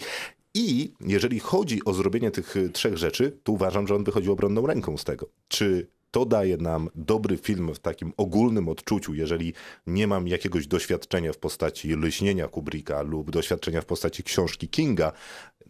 [0.53, 4.67] I jeżeli chodzi o zrobienie tych y, trzech rzeczy, to uważam, że on wychodził obronną
[4.67, 5.29] ręką z tego.
[5.47, 9.53] Czy to daje nam dobry film w takim ogólnym odczuciu, jeżeli
[9.87, 15.11] nie mam jakiegoś doświadczenia w postaci lśnienia Kubricka lub doświadczenia w postaci książki Kinga,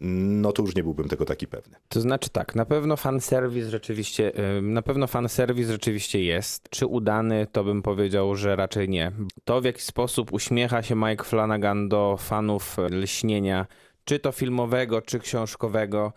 [0.00, 1.76] no to już nie byłbym tego taki pewny.
[1.88, 6.68] To znaczy tak, na pewno fanserwis rzeczywiście, ym, na pewno fanserwis rzeczywiście jest.
[6.70, 9.12] Czy udany, to bym powiedział, że raczej nie.
[9.44, 13.66] To w jaki sposób uśmiecha się Mike Flanagan do fanów lśnienia,
[14.04, 16.12] czy to filmowego, czy książkowego,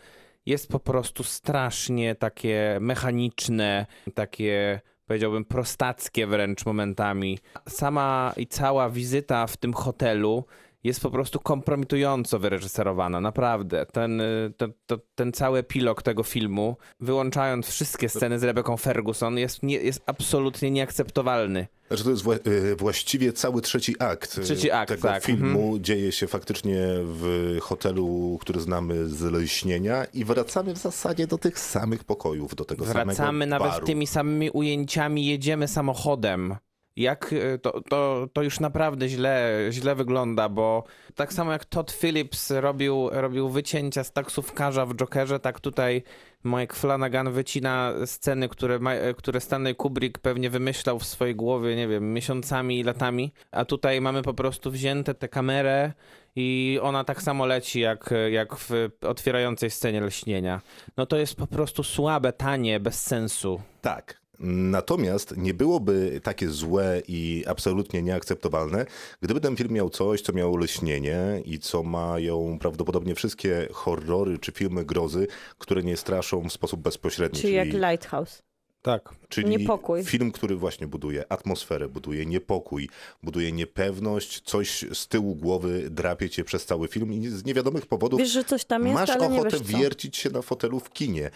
[0.46, 7.40] jest po prostu strasznie takie mechaniczne, takie powiedziałbym prostackie wręcz momentami.
[7.70, 10.46] Sama i cała wizyta w tym hotelu
[10.84, 13.86] jest po prostu kompromitująco wyreżyserowana, naprawdę.
[13.86, 19.38] Ten, y, to, to, ten cały epilog tego filmu, wyłączając wszystkie sceny z Rebeką Ferguson,
[19.38, 21.68] jest, nie, jest absolutnie nieakceptowalny.
[21.88, 25.80] Znaczy to jest wła- y, właściwie cały trzeci akt, y, Trzeci akt, tego tak, filmu.
[25.80, 31.60] Dzieje się faktycznie w hotelu, który znamy z lśnienia i wracamy w zasadzie do tych
[31.60, 33.86] samych pokojów, do tego Wracamy samego nawet baru.
[33.86, 36.56] tymi samymi ujęciami, jedziemy samochodem.
[36.96, 40.84] Jak y, to, to, to już naprawdę źle, źle wygląda, bo
[41.16, 46.04] tak samo jak Todd Phillips robił, robił wycięcia z taksówkarza w Jokerze, tak tutaj
[46.44, 51.88] Mike Flanagan wycina sceny, które, ma, które Stanley Kubrick pewnie wymyślał w swojej głowie, nie
[51.88, 55.94] wiem, miesiącami i latami, a tutaj mamy po prostu wzięte tę kamerę
[56.36, 60.62] i ona tak samo leci jak, jak w otwierającej scenie lśnienia.
[60.98, 63.62] No to jest po prostu słabe, tanie, bez sensu.
[63.82, 64.23] Tak.
[64.40, 68.86] Natomiast nie byłoby takie złe i absolutnie nieakceptowalne,
[69.22, 74.52] gdyby ten film miał coś, co miało lśnienie i co mają prawdopodobnie wszystkie horrory czy
[74.52, 77.42] filmy grozy, które nie straszą w sposób bezpośredni.
[77.42, 78.44] Czyli jak Lighthouse.
[78.82, 79.16] Tak.
[79.30, 80.04] Czyli Niepokój.
[80.04, 82.90] film, który właśnie buduje atmosferę, buduje niepokój,
[83.24, 88.20] buduje niepewność, coś z tyłu głowy drapie cię przez cały film i z niewiadomych powodów
[88.20, 89.78] Wiesz, że coś tam jest, masz ale nie ochotę wiesz co.
[89.78, 91.30] wiercić się na fotelu w kinie.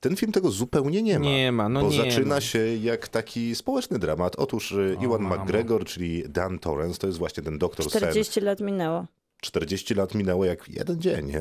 [0.00, 1.24] Ten film tego zupełnie nie ma.
[1.24, 2.40] Nie ma, no bo nie zaczyna ma.
[2.40, 4.36] się jak taki społeczny dramat.
[4.36, 5.44] Otóż Ewan mamo.
[5.44, 8.00] McGregor, czyli Dan Torrance, to jest właśnie ten doktor Sen.
[8.00, 9.06] 40 lat minęło.
[9.40, 11.32] 40 lat minęło jak jeden dzień.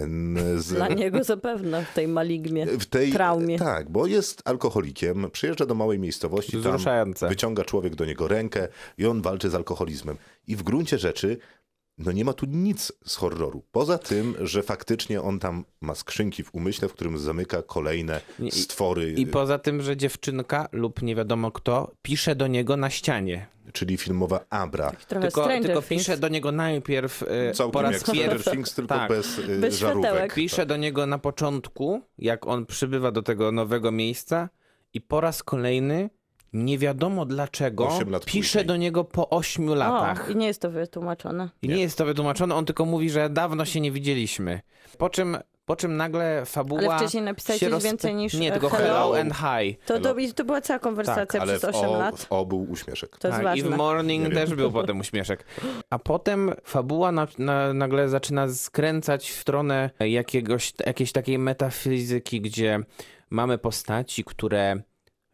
[0.58, 0.74] Z...
[0.74, 3.60] Dla niego zapewne w tej maligmie, W tej traumie.
[3.60, 9.06] Tak, bo jest alkoholikiem, przyjeżdża do małej miejscowości, tam wyciąga człowiek do niego rękę i
[9.06, 10.18] on walczy z alkoholizmem.
[10.48, 11.38] I w gruncie rzeczy
[11.98, 13.64] no nie ma tu nic z horroru.
[13.72, 18.48] Poza tym, że faktycznie on tam ma skrzynki w umyśle, w którym zamyka kolejne Nie,
[18.48, 22.90] i- stwory, I poza tym, że dziewczynka lub nie wiadomo kto pisze do niego na
[22.90, 23.48] ścianie.
[23.74, 24.92] czyli filmowa Abra.
[25.08, 28.52] Tylko, tylko pisze do niego najpierw e, po Całkiem raz jak Stranger pierwszy.
[28.52, 29.10] Things, tylko tak.
[29.10, 30.04] bez, y, Bez żarówek.
[30.10, 30.34] światełek.
[30.34, 34.50] Pisze do niego na początku, jak on przybywa do tego nowego miejsca
[34.94, 36.10] i po raz kolejny
[36.56, 37.90] nie wiadomo dlaczego
[38.26, 38.66] pisze później.
[38.66, 40.30] do niego po ośmiu latach.
[40.30, 41.50] O, i nie jest to wytłumaczone.
[41.62, 44.62] I nie jest to wytłumaczone, on tylko mówi, że dawno się nie widzieliśmy.
[44.98, 46.82] Po czym, po czym nagle fabuła.
[46.82, 48.84] Ale wcześniej napisałeś się coś rozpa- więcej niż, Nie, e, tylko hello.
[48.84, 49.76] hello, and hi.
[49.86, 50.34] To, to, Hello.
[50.36, 52.20] to była cała konwersacja Tak, przez w 8 o, lat.
[52.20, 53.18] w o był uśmieszek.
[53.18, 53.70] To jest Tak, i w.
[53.70, 54.38] Morning Nie wiem.
[54.48, 55.46] też był potem uśmieszek.
[55.90, 62.80] A potem fabuła na, na, nagle zaczyna skręcać w stronę jakiegoś, jakiejś takiej metafizyki, gdzie
[63.30, 64.82] mamy postaci, które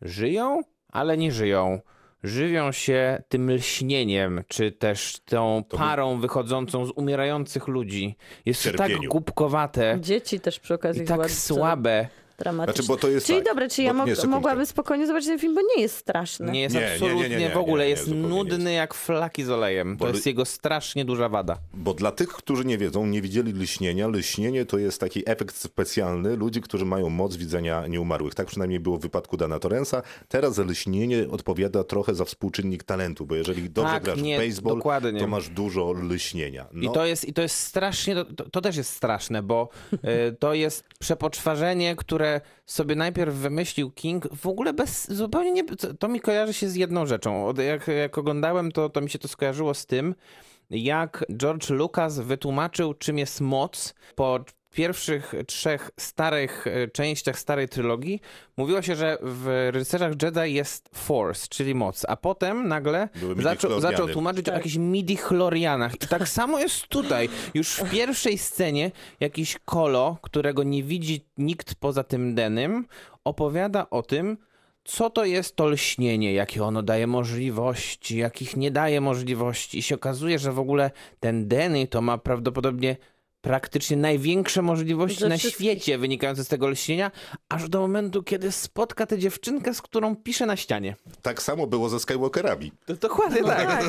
[0.02, 1.80] żyją, ale nie żyją.
[2.24, 8.16] Żywią się tym lśnieniem, czy też tą To by- parą wychodzącą z umierających ludzi.
[8.46, 12.08] Jest to tak głupkowate Dzieci też przy okazji i tak słabe.
[12.44, 12.84] Dramatyczne.
[12.84, 14.28] Znaczy, bo to jest Czyli tak, dobra, czy bo- ja nie, mo- sekundkę.
[14.28, 16.52] mogłabym spokojnie zobaczyć ten film, bo nie jest straszny.
[16.52, 18.58] Nie jest Nie, nie, nie, nie, absolutnie nie, w ogóle, nie, nie, jest nie nudny
[18.72, 18.76] jest.
[18.76, 19.98] jak flaki z olejem.
[19.98, 21.58] Bo To jest jego strasznie duża wada.
[21.74, 26.36] Bo dla tych, którzy nie wiedzą, nie widzieli lśnienia, lśnienie to jest taki efekt specjalny
[26.36, 28.36] ludzi, którzy mają moc widzenia nieumarłych.
[28.36, 30.02] Tak przynajmniej było w wypadku Dana Torrensa.
[30.28, 34.76] Teraz lśnienie odpowiada trochę za współczynnik talentu, bo jeżeli dobrze Tak, grasz nie, w baseball,
[34.76, 35.20] dokładnie.
[35.20, 36.66] to masz dużo lśnienia.
[36.74, 39.98] No, I to jest, i to jest strasznie, to, to też jest straszne, bo y,
[40.40, 42.31] to jest przepoczwarzenie, które
[42.66, 45.64] sobie najpierw wymyślił King, w ogóle bez, zupełnie nie,
[46.00, 47.54] to, mi kojarzy się z jedną rzeczą.
[47.54, 50.16] Jak, jak oglądałem, to, to mi się to skojarzyło z tym,
[50.70, 54.40] jak George Lucas wytłumaczył, czym jest moc po
[54.72, 58.22] pierwszych trzech starych e, częściach starej trylogii
[58.58, 63.42] mówiło się, że w rycerzach Jedi jest Force, czyli moc, a potem nagle Były
[63.82, 65.96] zaczął, tłumaczyć o jakichś midi-chlorianach.
[66.04, 67.30] I tak samo jest tutaj.
[67.54, 72.86] Już w pierwszej scenie jakiś kolo, którego nie widzi nikt poza tym Denym,
[73.24, 74.38] opowiada o tym,
[74.84, 79.78] co to jest to lśnienie, jakie ono daje możliwości, jakich nie daje możliwości.
[79.78, 82.98] I się okazuje, że w ogóle ten Denny to ma prawdopodobnie
[83.42, 85.66] praktycznie największe możliwości Ze na wszystkich.
[85.68, 87.12] świecie wynikające z tego lśnienia,
[87.50, 90.96] aż do momentu, kiedy spotka tę dziewczynkę, z którą pisze na ścianie.
[91.22, 92.72] Tak samo było ze Skywalkerami.
[92.86, 93.84] To dokładnie tak.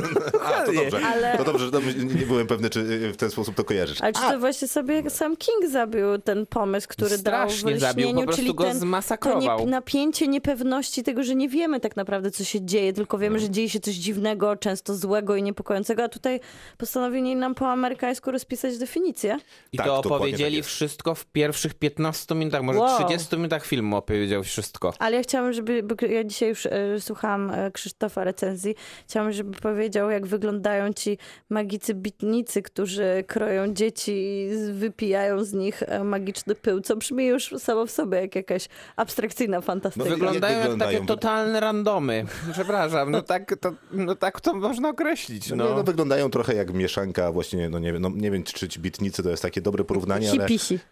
[0.45, 1.01] A, to dobrze.
[1.07, 4.01] Ale- To dobrze, że nie nie byłem pewny, czy y, w ten sposób to kojarzysz.
[4.01, 8.05] Ale czy to właśnie sobie sam King zabił ten pomysł, który dał w Strasznie zabił,
[8.07, 9.61] po lśnieniu, prostu czyli go ten, to zmasakrował.
[9.61, 13.51] nie, napięcie niepewności tego, że nie wiemy tak naprawdę, co się dzieje, tylko wiemy, że
[13.51, 16.41] dzieje się coś dziwnego, często złego i niepokojącego, a tutaj
[16.79, 19.39] postanowili nam po amerykańsku rozpisać definicję.
[19.73, 23.05] I Tak, to dokładnie opowiedzieli tak wszystko w pierwszych 15 minutach, może Wow.
[23.07, 24.93] 30 minutach filmu opowiedział wszystko.
[24.99, 28.75] Ale ja chciałam, żeby, bo ja dzisiaj już e, słuchałam e, Krzysztofa recenzji,
[29.09, 31.19] chciałam, żeby powiedział, jak wyglądają ci
[31.51, 37.55] magicy bitnicy, którzy kroją dzieci i wypijają z nich e, magiczny pył, co brzmi już
[37.59, 40.05] samo w sobie jak jakaś abstrakcyjna fantastyka.
[40.05, 40.93] No Wyglądają jak wyglądają?
[40.93, 42.27] takie totalne randomy.
[42.53, 45.51] Przepraszam, no tak to, no tak to można określić.
[45.51, 45.57] No.
[45.57, 45.69] No.
[45.69, 48.81] Nie, no, wyglądają trochę jak mieszanka właśnie, no nie wiem, no, nie wiem czy ci
[48.81, 50.47] bitnicy to jest takie dobre porównanie, ale,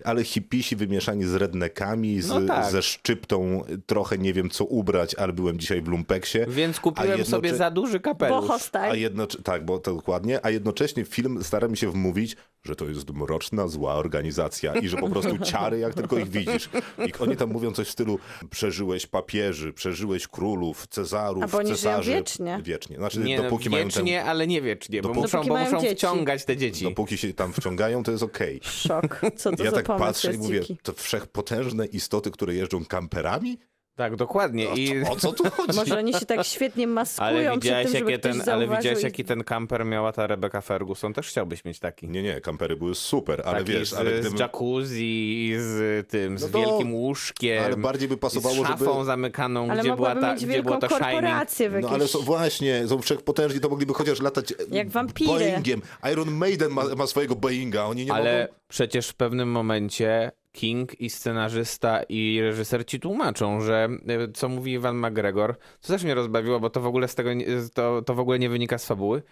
[0.05, 2.73] ale hipisi wymieszani z rednekami, z, No tak.
[2.73, 6.39] ze szczyptą, trochę nie wiem co ubrać, ale byłem dzisiaj w lumpeksie.
[6.49, 8.45] Więc A kupiłem jednocze- sobie za duży Bo kapelusz.
[8.45, 9.01] A hostaj.
[9.01, 13.11] jednocze- tak, bo to dokładnie, a jednocześnie film stara mi się wmówić, że to jest
[13.11, 16.69] mroczna, zła organizacja i że po prostu ciary, jak tylko ich widzisz.
[17.07, 18.19] I oni tam mówią coś w stylu,
[18.51, 22.11] przeżyłeś papieży, przeżyłeś królów, cezarów, A bo oni żyją cesarzy.
[22.11, 22.61] wiecznie.
[22.65, 22.97] Wiecznie.
[22.97, 24.05] Znaczy, Nie, no, dopóki mają ten...
[24.05, 25.97] wiecznie, ale nie wiecznie, bo Dopóki- muszą, Dopóki bo mają muszą dzieci.
[25.97, 26.85] wciągać te dzieci.
[26.85, 28.61] Dopóki się tam wciągają, to jest okej.
[28.63, 29.21] Szok.
[29.37, 30.77] Co to Ja za tak pomysł patrzę i mówię, dziki.
[30.83, 33.59] to wszechpotężne istoty, które jeżdżą kamperami?
[34.01, 34.65] Tak, dokładnie.
[34.77, 35.03] I...
[35.11, 35.77] O co tu chodzi?
[35.79, 38.69] Może oni się tak świetnie maskują Ale przed widziałeś, tym, żeby jakie ktoś ten, ale
[38.77, 41.13] widziałeś, jaki ten kamper miała ta Rebecca Ferguson?
[41.13, 42.09] Też chciałbyś mieć taki.
[42.09, 44.39] Nie, nie, kampery były super, ale Taki wiesz, z, ale z gdybym...
[44.39, 47.65] jacuzzi, i z tym, z No to- wielkim łóżkiem.
[47.65, 50.75] ale bardziej by pasowało, z szafą żeby- zamykaną, Ale gdzie, była ta, mieć gdzie było
[50.75, 51.13] wielką to Shining.
[51.13, 51.95] korporację w No jakiejś...
[51.95, 55.31] ale są, właśnie, są wszechpotężni, to mogliby chociaż latać e, Jak wampiry.
[55.31, 55.83] Boeingiem.
[56.13, 58.55] Iron Maiden ma, ma swojego Boeinga, oni nie Ale mogą...
[58.69, 63.89] przecież w pewnym momencie King i scenarzysta i reżyser ci tłumaczą, że
[64.29, 67.31] y, co mówi Iwan McGregor, co też mnie rozbawiło, bo to w ogóle z tego
[67.75, 69.23] to, to w ogóle nie wynika z fabuły,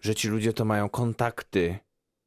[0.00, 1.78] że ci ludzie to mają kontakty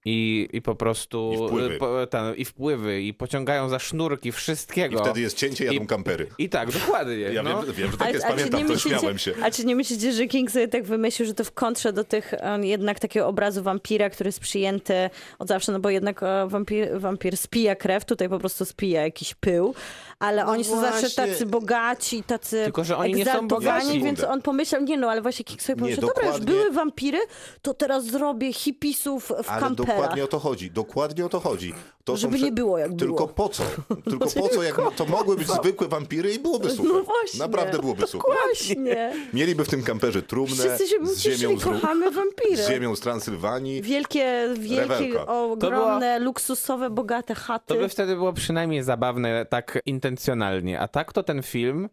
[0.05, 1.75] i, i po prostu I wpływy.
[1.75, 5.03] y, Po, ta, i wpływy i pociągają za sznurki I wszystkiego.
[5.03, 6.27] wtedy jest cięcie, jadą I- kampery.
[6.37, 7.13] I tak, dokładnie.
[7.15, 7.63] Ja no.
[7.63, 9.33] wiem, wiem, że tak Ale- jest, a pamiętam, nie to myślicie- śmiałem się.
[9.43, 12.33] A czy nie myślicie, że King sobie tak wymyślił, że to w kontrze do tych
[12.43, 14.93] um, jednak takiego obrazu wampira, który jest przyjęty
[15.39, 19.35] od zawsze, no bo jednak e, wampir, wampir spija krew, tutaj po prostu spija jakiś
[19.35, 19.73] pył,
[20.21, 21.33] ale oni są zawsze No właśnie.
[21.33, 24.01] tacy bogaci, tacy Tylko, że oni nie są egzaltowani, bogaci.
[24.01, 26.55] więc on pomyślał, nie no, ale właśnie King sobie Nie, pomyślał, dobra, już dokładnie.
[26.61, 27.19] były wampiry,
[27.61, 29.95] to teraz zrobię hipisów w Ale kamperach.
[29.97, 30.71] dokładnie o to chodzi.
[30.71, 31.73] Dokładnie o to chodzi.
[32.03, 33.27] To Żeby prze- nie było jak Tylko było.
[33.27, 33.63] po co?
[34.09, 36.91] Tylko po co, jak to mogły być zwykłe wampiry i byłoby super.
[36.93, 37.39] No właśnie.
[37.39, 38.31] Naprawdę byłoby super.
[38.45, 39.13] Właśnie.
[39.33, 42.57] Mieliby w tym kamperze trumnę Wszyscy się z ziemią z, Ru- kochamy wampiry.
[42.57, 43.81] z ziemią z Transylwanii.
[43.81, 45.25] Wielkie, wielkie, Rewelka.
[45.27, 47.65] ogromne, luksusowe, bogate chaty.
[47.67, 49.79] To by wtedy było przynajmniej zabawne tak
[50.11, 50.79] intencjonalnie.
[50.79, 51.89] A tak to ten film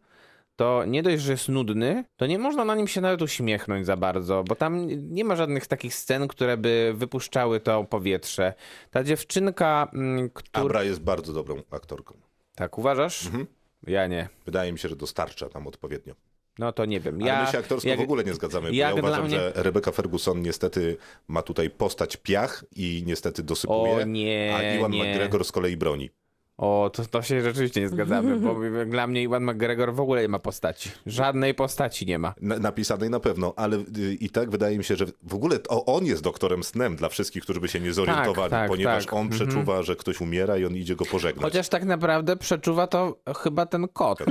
[0.57, 3.97] to nie dość, że jest nudny, to nie można na nim się nawet uśmiechnąć za
[3.97, 8.55] bardzo, bo tam nie ma żadnych takich scen, które by wypuszczały to powietrze.
[8.91, 10.65] Ta dziewczynka, mm, która...
[10.65, 12.15] Abra jest bardzo dobrą aktorką.
[12.55, 13.27] Tak, uważasz?
[13.27, 13.47] Mhm.
[13.87, 14.29] Ja nie.
[14.47, 16.15] Wydaje mi się, że dostarcza tam odpowiednio.
[16.59, 17.15] No to nie wiem.
[17.23, 19.93] Ale Ja, my się aktorsko jak- w ogóle nie zgadzamy, ja uważam, mnie- że Rebecca
[19.93, 20.97] Ferguson niestety
[21.29, 25.05] ma tutaj postać piach i niestety dosypuje, O nie, a Iwan nie.
[25.13, 26.11] McGregor z kolei broni.
[26.59, 30.29] O, to, to się rzeczywiście nie zgadzamy, bo dla mnie Iwan McGregor w ogóle nie
[30.29, 30.91] ma postaci.
[31.07, 32.35] Żadnej postaci nie ma.
[32.41, 35.85] Na, napisanej na pewno, ale y, i tak wydaje mi się, że w ogóle to
[35.85, 39.15] on jest doktorem snem dla wszystkich, którzy by się nie zorientowali, tak, ponieważ tak.
[39.15, 41.43] on przeczuwa, że ktoś umiera i on idzie go pożegnać.
[41.43, 44.19] Chociaż tak naprawdę przeczuwa to chyba ten kot.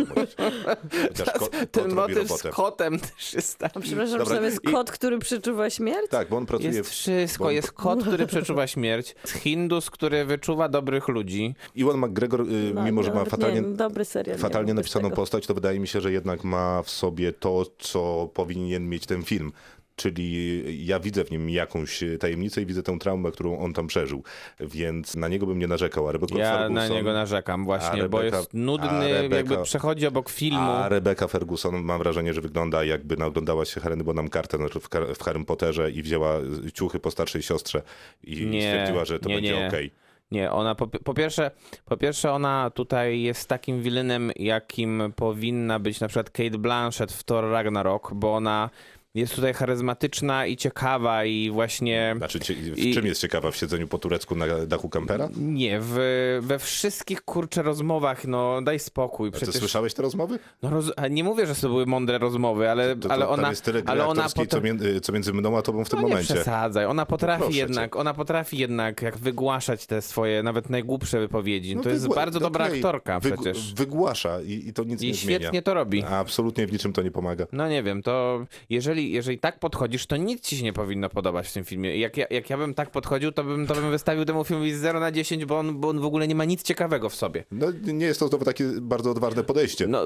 [1.07, 2.49] Chociaż ko, kot Ten motyw z robotę.
[2.49, 3.79] kotem też jest taki.
[3.79, 6.07] Przepraszam, Dobra, że tam jest i- kot, który przeczuwa śmierć?
[6.09, 7.43] Tak, bo on pracuje Jest wszystko.
[7.43, 9.15] bo- Jest kot, który przeczuwa śmierć.
[9.27, 11.55] Hindus, który wyczuwa dobrych ludzi.
[11.75, 14.37] Iwan McGregor, y, No, mimo że ma fatalnie, Nie, dobry serial.
[14.37, 18.89] fatalnie napisaną postać, to wydaje mi się, że jednak ma w sobie to, co powinien
[18.89, 19.51] mieć ten film.
[19.95, 24.23] Czyli ja widzę w nim jakąś tajemnicę i widzę tę traumę, którą on tam przeżył.
[24.59, 26.07] Więc na niego bym nie narzekał.
[26.07, 29.57] A Rebecca Ja Ferguson, na niego narzekam właśnie, A bo Rebecca- jest nudny, Rebecca- jakby
[29.63, 30.59] przechodzi obok filmu.
[30.71, 35.23] A Rebecca Ferguson mam wrażenie, że wygląda jakby naoglądała się Heleny Bonham Carter w, w
[35.23, 36.33] Harrym Potterze i wzięła
[36.73, 37.81] ciuchy po starszej siostrze
[38.23, 39.91] i Nie, stwierdziła, że to nie, będzie okej.
[40.31, 41.51] Nie, ona po, po, pierwsze,
[41.85, 47.23] po pierwsze ona tutaj jest takim wilynem, jakim powinna być na przykład Kate Blanchett w
[47.23, 48.69] Thor Ragnarok, bo ona
[49.17, 52.13] jest tutaj charyzmatyczna i ciekawa i właśnie...
[52.17, 53.51] Znaczy, w I- czym jest ciekawa?
[53.51, 55.29] W siedzeniu po turecku na dachu kampera?
[55.37, 55.97] Nie, w,
[56.41, 59.27] we wszystkich kurczę rozmowach, no daj spokój.
[59.29, 60.39] A ty Przecież, słyszałeś te rozmowy?
[60.61, 63.33] no, roz, a nie mówię, że to były mądre rozmowy, ale, To, to, ale tam
[63.33, 63.49] ona...
[63.49, 65.99] jest tyle ale ona aktorskiej, co, potra- między, co między mną a tobą w tym
[65.99, 66.33] no nie momencie.
[66.33, 66.85] przesadzaj.
[66.85, 71.75] Ona potrafi proszę jednak, ona potrafi jednak jak wygłaszać te swoje nawet najgłupsze wypowiedzi.
[71.75, 73.73] No to jest bardzo dobra okej, aktorka wyg- przecież.
[73.73, 75.39] Wygłasza i, i to nic I nie zmienia.
[75.39, 76.03] świetnie to robi.
[76.03, 77.45] Absolutnie w niczym to nie pomaga.
[77.51, 81.47] No nie wiem, to jeżeli, jeżeli tak podchodzisz, to nic ci się nie powinno podobać
[81.47, 81.97] w tym filmie.
[81.97, 84.79] Jak ja, jak ja bym tak podchodził, to bym, to bym wystawił temu filmowi z
[84.79, 87.43] 0 na 10, bo on, bo on w ogóle nie ma nic ciekawego w sobie.
[87.51, 89.87] No nie jest to znowu takie bardzo odważne podejście.
[89.87, 90.03] No,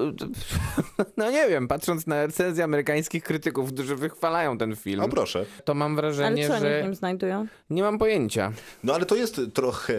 [1.18, 5.46] no nie wiem, patrząc na recenzje amerykańskich krytyków, którzy wychwalają ten film, No proszę.
[5.66, 7.48] to mam Ale wrażenie, co oni w że nim znajdują?
[7.70, 8.54] nie mam pojęcia.
[8.84, 9.94] No ale to jest trochę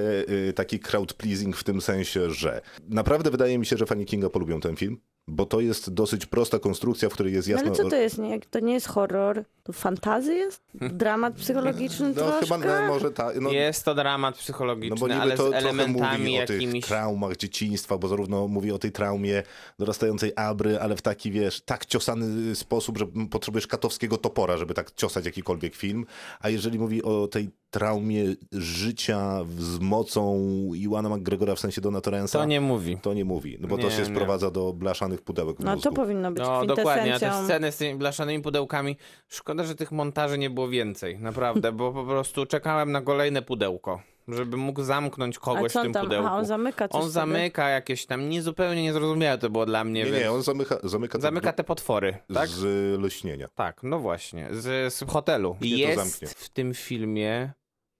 [0.49, 4.31] y, taki crowd pleasing w tym sensie, że naprawdę wydaje mi się, że fani Kinga
[4.31, 7.67] polubią ten film, bo to jest dosyć prosta konstrukcja, w której jest No jasno...
[7.67, 8.19] ale co to jest?
[8.19, 10.63] Nie, to nie jest horror, to fantazy jest?
[10.75, 12.41] Dramat psychologiczny No troszkę?
[12.41, 13.41] chyba no, może tak.
[13.41, 16.41] No, Jest to dramat no psychologiczny, bo niby ale to z trochę elementami mówi o
[16.41, 16.73] jakimiś...
[16.73, 19.43] tych traumach dzieciństwa, bo zarówno mówi o tej traumie
[19.79, 24.91] dorastającej Abry, ale w taki, wiesz, tak ciosany sposób, że potrzebujesz katowskiego topora, żeby tak
[24.91, 26.07] ciosać jakikolwiek film.
[26.41, 30.41] A jeżeli mówi o tej traumie życia z mocą
[30.75, 32.99] Iwana McGregora w sensie Dona Torrensa, To nie mówi.
[33.03, 34.05] to nie mówi, no bo to Nie, się nie.
[34.05, 37.99] sprowadza do blaszanych pudełek No to powinno być No dokładnie, a te sceny z tymi
[37.99, 38.97] blaszanymi pudełkami,
[39.29, 44.03] szkoda, że tych montaży nie było więcej, naprawdę, bo po prostu czekałem na kolejne pudełko,
[44.29, 46.03] żeby mógł zamknąć A kogoś co w tym tam?
[46.05, 46.27] pudełku.
[46.27, 47.13] Aha, on zamyka coś On sobie.
[47.13, 50.79] zamyka jakieś tam, nie zupełnie niezrozumiałe to było dla mnie, Nie, więc nie, on zamyka,
[50.83, 52.49] zamyka, te zamyka te potwory, tak?
[52.49, 52.63] z
[53.01, 53.49] leśnienia.
[53.55, 55.57] Tak, no właśnie, z, z hotelu.
[55.61, 56.29] To Jest zamknie?
[56.29, 57.53] w tym filmie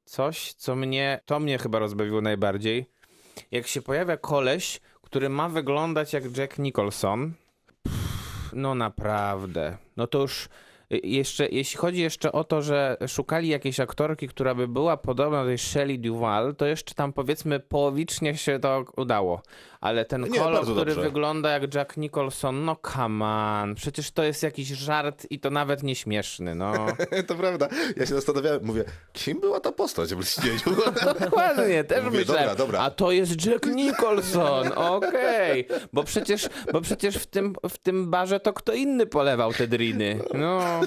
[0.05, 2.87] coś, co mnie, to mnie chyba rozbawiło najbardziej.
[3.51, 7.33] Jak się pojawia koleś, który ma wyglądać jak Jack Nicholson,
[7.83, 10.49] pff, no naprawdę, no to już
[11.03, 15.49] jeszcze, jeśli chodzi jeszcze o to, że szukali jakiejś aktorki, która by była podobna do
[15.49, 19.43] tej Shelley Duvall, to jeszcze tam powiedzmy połowicznie się to udało.
[19.81, 21.03] ale ten Nie, kolor, który dobrze.
[21.03, 25.83] wygląda jak Jack Nicholson, no come on, przecież to jest jakiś żart i to nawet
[25.83, 26.73] nieśmieszny, no.
[27.29, 27.69] to prawda.
[27.97, 30.83] Ja się zastanawiałem, mówię, kim była ta postać w lśnieniu?
[31.21, 32.81] Dokładnie, też Mówię, myślałem, dobra, dobra.
[32.81, 38.41] a to jest Jack Nicholson, okej, bo przecież, bo przecież w, tym, w tym barze
[38.41, 40.81] to kto inny polewał te driny, no,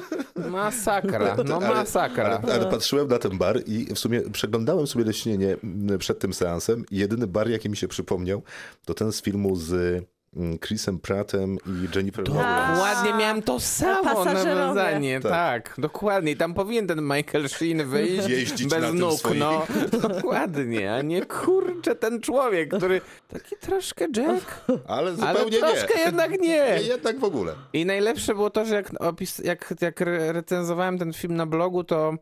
[0.50, 2.42] masakra, no masakra.
[2.44, 6.34] Ale, ale patrzyłem na ten bar i w sumie przeglądałem sobie lśnienie mm, przed tym
[6.34, 8.44] seansem i jedyny bar, jaki mi się przypomniał,
[8.86, 10.04] to ten z filmu z
[10.66, 12.72] Chrisem Prattem i Jennifer Lawrence.
[12.74, 15.32] Dokładnie miałem to samo nawiązanie, Tak.
[15.32, 15.76] tak.
[15.78, 16.32] dokładnie.
[16.32, 19.40] I tam powinien ten Michael Sheen wyjść Jeździć bez nóg, swoim.
[19.40, 19.66] no.
[20.10, 26.04] Dokładnie, a nie kurczę ten człowiek, który taki troszkę Jack, Ale ale zupełnie troszkę nie.
[26.06, 26.40] jednak nie.
[26.48, 27.54] Nie, jednak w ogóle.
[27.74, 31.84] I najlepsze było to, że jak, opis, jak, jak re- recenzowałem ten film na blogu,
[31.84, 32.14] to,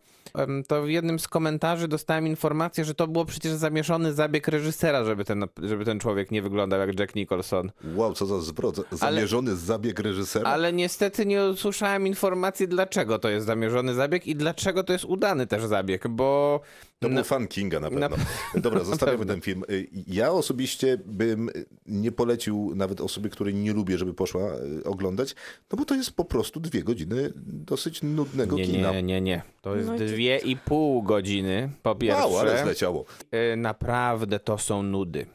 [0.68, 5.26] to w jednym z komentarzy dostałem informację, że to było przecież zamieszony zabieg reżysera, żeby
[5.26, 7.72] ten, żeby ten człowiek nie wyglądał jak Jack Nicholson.
[7.96, 8.76] Wow, co za zwrot.
[8.92, 10.50] Zamierzony zabieg reżysera.
[10.50, 15.48] Ale niestety nie usłyszałem informacji, dlaczego to jest zamierzony zabieg i dlaczego to jest udany
[15.48, 16.62] też zabieg, bo
[17.04, 18.10] To no, był fan Kinga na pewno.
[18.10, 19.64] Na- Dobra, zostawiamy ten film.
[19.70, 21.50] Y, Ja osobiście bym
[21.86, 25.36] nie polecił nawet osobie, której nie lubię, żeby poszła y, oglądać,
[25.72, 28.92] no bo to jest po prostu dwie godziny dosyć nudnego nie, kina.
[28.92, 29.42] nie, nie, nie.
[29.62, 32.20] To jest No i dwie i pół godziny, po pierwsze.
[32.22, 33.06] Mało, ale zleciało.
[33.54, 35.26] Y, Naprawdę to są nudy.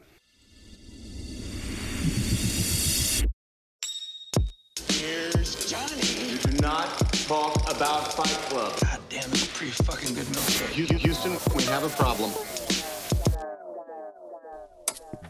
[6.43, 6.87] Do not
[7.27, 8.71] talk about Fight Club.
[8.81, 10.75] God damn, it's a pretty fucking good milkshake.
[11.69, 12.31] Have a problem.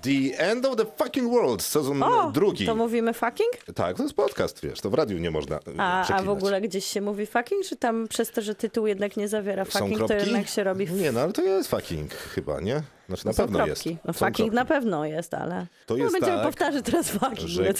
[0.01, 2.65] The End of the Fucking World, sezon O, drugi.
[2.65, 3.49] to mówimy fucking?
[3.75, 6.61] Tak, to jest podcast, wiesz, to w radiu nie można y, A, a w ogóle
[6.61, 10.13] gdzieś się mówi fucking, czy tam przez to, że tytuł jednak nie zawiera fucking, to
[10.13, 12.81] jednak się robi Nie, no ale to jest fucking chyba, nie?
[13.09, 13.89] Znaczy na są pewno kropki.
[13.89, 14.03] jest.
[14.05, 14.55] No Są fucking kropki.
[14.55, 17.73] na pewno jest, ale To no, jest będziemy tak, powtarzać teraz fucking że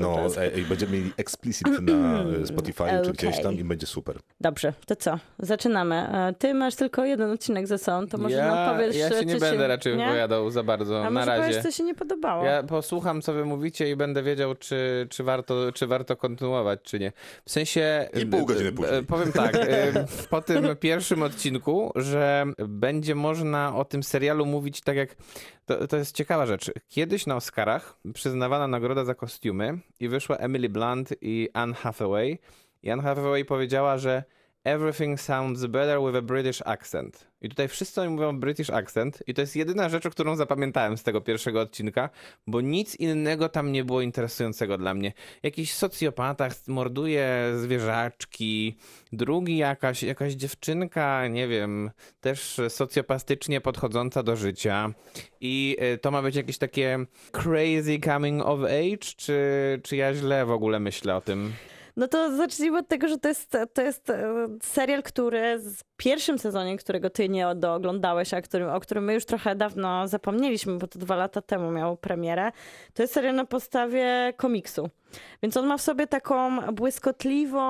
[0.00, 0.38] no, czas.
[0.38, 4.16] ej, będziemy mieli explicit na y, Spotify czy gdzieś tam i będzie super.
[4.40, 5.18] Dobrze, to co?
[5.38, 5.94] Zaczynamy.
[5.96, 9.24] E, Ty masz tylko jeden odcinek ze sobą, to może ja, nam powiesz, ja się
[9.24, 10.04] nie będę raczej nie?
[10.04, 11.42] wypowiadał za bardzo, A na razie.
[11.48, 12.44] powiesz, co się nie podobało?
[12.44, 16.98] Ja posłucham, co wy mówicie i będę wiedział, czy, czy, warto, czy warto kontynuować, czy
[17.00, 17.12] nie.
[17.44, 18.08] W sensie...
[18.22, 18.98] I pół godziny e, później.
[18.98, 19.92] e, Powiem tak, e,
[20.30, 25.16] po tym pierwszym odcinku, że będzie można o tym serialu mówić tak jak...
[25.66, 26.70] To, to jest ciekawa rzecz.
[26.88, 32.38] Kiedyś na Oscarach przyznawana nagroda za kostiumy i wyszła Emily Blunt i Anne Hathaway.
[32.82, 34.24] I Anne Hathaway powiedziała, że
[34.64, 37.26] Everything sounds better with a British accent.
[37.40, 41.02] I tutaj wszyscy oni mówią British accent i to jest jedyna rzecz, którą zapamiętałem z
[41.02, 42.10] tego pierwszego odcinka,
[42.46, 45.12] bo nic innego tam nie było interesującego dla mnie.
[45.42, 48.76] Jakiś socjopata morduje zwierzaczki,
[49.12, 51.90] drugi jakaś, jakaś dziewczynka, nie wiem,
[52.20, 54.90] też socjopastycznie podchodząca do życia
[55.40, 56.98] i y, to ma być jakieś takie
[57.32, 59.40] crazy coming of age, czy,
[59.82, 61.52] czy ja źle w ogóle myślę o tym?
[61.96, 66.38] No to zacznijmy od tego, że to jest, to jest e, serial, który w pierwszym
[66.38, 70.86] sezonie, którego ty nie dooglądałeś, a którym, o którym my już trochę dawno zapomnieliśmy, bo
[70.86, 72.52] to dwa lata temu miał premierę,
[72.94, 74.90] to jest serial na podstawie komiksu.
[75.42, 77.60] Więc on ma w sobie taką błyskotliwą,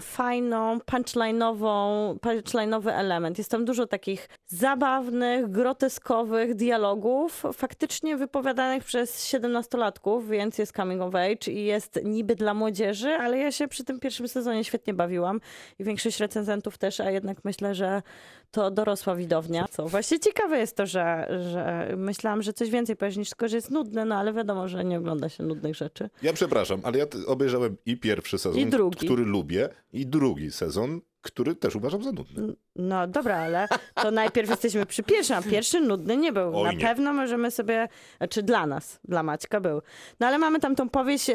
[0.00, 3.38] fajną, punchline'ową, punchline'owy element.
[3.38, 11.14] Jest tam dużo takich zabawnych, groteskowych dialogów, faktycznie wypowiadanych przez 17-latków, więc jest coming of
[11.14, 15.40] age i jest niby dla młodzieży, ale ja się przy tym pierwszym sezonie świetnie bawiłam
[15.78, 18.02] i większość recenzentów też, a jednak myślę, że
[18.50, 19.66] to dorosła widownia.
[19.70, 23.56] Co właśnie ciekawe jest to, że, że myślałam, że coś więcej powiesz niż tylko, że
[23.56, 26.10] jest nudne, no ale wiadomo, że nie ogląda się nudnych rzeczy.
[26.22, 31.54] Ja przepraszam, ale ja obejrzałem i pierwszy sezon, I który lubię, i drugi sezon, który
[31.54, 32.54] też uważam za nudny.
[32.76, 36.56] No dobra, ale to najpierw jesteśmy przy pierwszym, a pierwszy nudny nie był.
[36.58, 36.78] Oj, Na nie.
[36.78, 39.82] pewno możemy sobie, znaczy dla nas, dla Maćka był.
[40.20, 41.34] No ale mamy tam tą powieść e,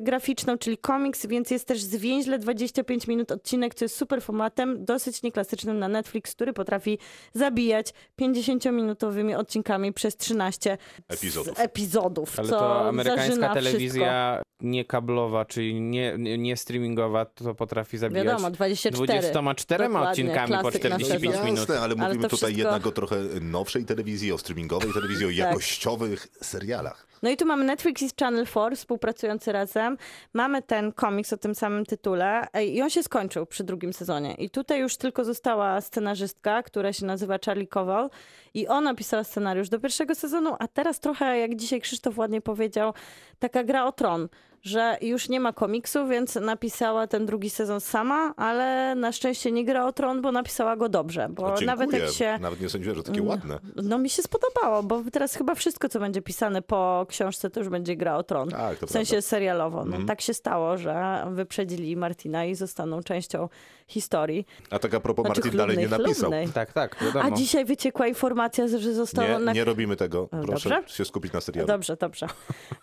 [0.00, 5.22] graficzną, czyli komiks, więc jest też zwięźle 25 minut odcinek, co jest super formatem, dosyć
[5.22, 6.98] nieklasycznym na Netflix, który potrafi
[7.34, 10.78] zabijać 50-minutowymi odcinkami przez 13
[11.08, 11.60] Epizodów.
[11.60, 17.88] epizodów Ale co to amerykańska telewizja nie kablowa, czyli nie, nie, nie streamingowa, to potrafi
[17.88, 18.06] Wszystko.
[18.06, 19.12] zabijać Wiadomo, 24.
[19.30, 21.46] 24 Dokładnie, odcinkami po klasyk na 45 sezon.
[21.46, 21.58] minut.
[21.60, 25.26] Jasne, ale Ale mówimy to tutaj wszystko- jednak o trochę nowszej telewizji, o streamingowej telewizji,
[25.26, 25.36] o Tak.
[25.36, 27.06] jakościowych serialach.
[27.22, 29.98] No i tu mamy Netflix i Channel 4 współpracujący razem.
[30.32, 34.34] Mamy ten komiks o tym samym tytule i on się skończył przy drugim sezonie.
[34.34, 38.10] I tutaj już tylko została scenarzystka, która się nazywa Charlie Kowal
[38.54, 42.94] i ona pisała scenariusz do pierwszego sezonu, a teraz trochę, jak dzisiaj Krzysztof ładnie powiedział,
[43.38, 44.28] taka gra o tron,
[44.66, 49.64] że już nie ma komiksu, więc napisała ten drugi sezon sama, ale na szczęście nie
[49.64, 51.28] gra o tron, bo napisała go dobrze.
[51.30, 52.38] Bo No, nawet jak się.
[52.40, 53.58] Nawet nie sądziłem, że takie ładne.
[53.82, 57.68] No mi się spodobało, bo teraz chyba wszystko, co będzie pisane po książce, to już
[57.68, 58.48] będzie gra o tron.
[58.48, 59.28] Tak, w sensie prawda.
[59.28, 59.84] Serialowo.
[59.84, 63.48] No, Tak się stało, że wyprzedzili Martina i zostaną częścią
[63.88, 64.46] historii.
[64.70, 66.14] A tak a propos, Znaczy Martin dalej nie napisał.
[66.14, 66.48] chlubnej.
[66.48, 67.36] Tak, tak, A wiadomo.
[67.36, 69.52] dzisiaj wyciekła informacja, że zostało Nie, na...
[69.52, 70.28] nie robimy tego.
[70.32, 70.94] No, Proszę dobrze.
[70.94, 71.68] się skupić na serialu.
[71.68, 72.26] Dobrze, dobrze.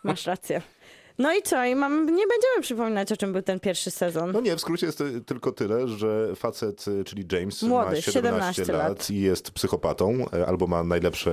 [0.04, 0.62] Masz rację.
[1.18, 1.66] No i co?
[1.66, 2.06] I mam...
[2.06, 4.32] nie będziemy przypominać, o czym był ten pierwszy sezon.
[4.32, 8.12] No nie, w skrócie jest tylko tyle, że facet, y, czyli James, Młody, ma 17
[8.12, 9.10] 17 lat, lat.
[9.10, 11.32] i jest psychopatą, y, albo ma najlepsze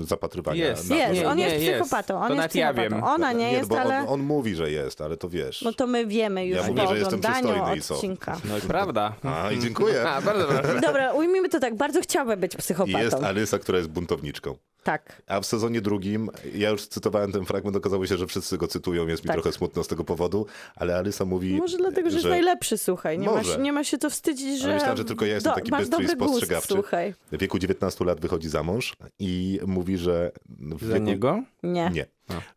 [0.00, 0.64] y, zapatrywania.
[0.64, 0.90] Jest.
[0.90, 1.80] na Jest, Nie, on nie, jest jest.
[1.80, 2.14] psychopatą.
[2.14, 2.96] On To jest nawet ja psychopatą.
[2.96, 3.04] wiem.
[3.14, 3.98] Ona nie, nie jest, bo ale...
[4.00, 5.62] on, on mówi, że jest, ale to wiesz.
[5.62, 7.94] No to my wiemy już Ja po mówię, że jestem oglądaniu przystojny i co?
[7.94, 8.40] odcinka.
[8.44, 9.14] No i prawda.
[9.22, 10.02] A, i dziękuję.
[10.10, 10.80] A, bardzo proszę.
[10.80, 11.74] Dobra, ujmijmy to tak.
[11.76, 12.98] Bardzo chciałabym być psychopatą.
[12.98, 14.56] Jest Alysa, która jest buntowniczką.
[14.82, 15.22] Tak.
[15.26, 19.06] A w sezonie drugim, ja już cytowałem ten fragment, okazało się, że wszyscy go cytują,
[19.06, 19.36] jest mi Tak.
[19.36, 23.18] trochę smutno z tego powodu, ale Alysa mówi, Może dlatego, że, jest najlepszy, słuchaj.
[23.18, 23.50] Nie, Może.
[23.52, 24.64] masz, nie ma się to wstydzić, że...
[24.64, 26.74] Ale myślałem, że tylko ja jestem do- taki bystry i dobry gust, spostrzegawczy.
[26.74, 27.14] słuchaj.
[27.32, 31.04] w wieku 19 lat wychodzi za mąż i mówi, że w Za wieku...
[31.06, 31.42] niego?
[31.62, 31.90] Nie.
[31.94, 32.06] Nie.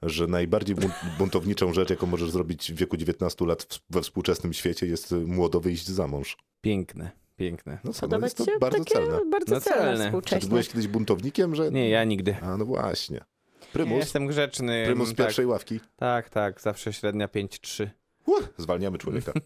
[0.03, 4.53] Że najbardziej bunt- buntowniczą rzecz, jaką możesz zrobić w wieku 19 lat w- we współczesnym
[4.53, 6.37] świecie, jest młodo wyjść za mąż.
[6.61, 7.79] Piękne, piękne.
[7.83, 9.19] No co, no Podoba jest ci to się bardzo takie celne.
[9.31, 10.21] bardzo No celne celne.
[10.39, 11.71] Czy byłeś kiedyś buntownikiem, że...
[11.71, 12.35] Nie, ja nigdy.
[12.41, 13.17] A no właśnie.
[13.17, 14.83] Ja Prymus, jestem grzeczny.
[14.85, 15.79] prymus z tak, pierwszej ławki.
[15.95, 17.87] tak, tak, zawsze średnia 5-3.
[18.25, 19.31] Uh, zwalniamy człowieka.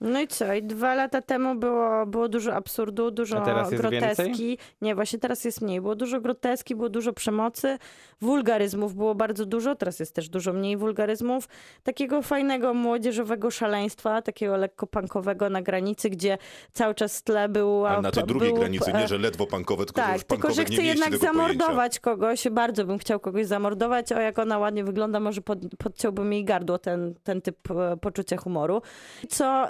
[0.00, 0.54] No i co?
[0.54, 4.26] I dwa lata temu było, było dużo absurdu, dużo A teraz jest groteski.
[4.26, 4.58] więcej?
[4.80, 5.80] Nie, właśnie teraz jest mniej.
[5.80, 7.78] Było dużo groteski, było dużo przemocy,
[8.20, 11.48] wulgaryzmów było bardzo dużo, teraz jest też dużo mniej wulgaryzmów.
[11.82, 16.38] Takiego fajnego młodzieżowego szaleństwa, takiego lekko punkowego na granicy, gdzie
[16.72, 17.86] cały czas w tle był...
[17.86, 20.24] Ale na tej drugiej był, granicy, e, nie, że ledwo pankowe, tylko że Tak, już
[20.24, 21.38] tylko że mieści jednak tego pojęcia.
[21.38, 22.48] zamordować kogoś.
[22.48, 24.12] Bardzo bym chciał kogoś zamordować.
[24.12, 28.36] O, jak ona ładnie wygląda, może pod, podciąłbym jej gardło ten, ten typ e, poczucia
[28.36, 28.82] humoru.
[29.28, 29.68] Co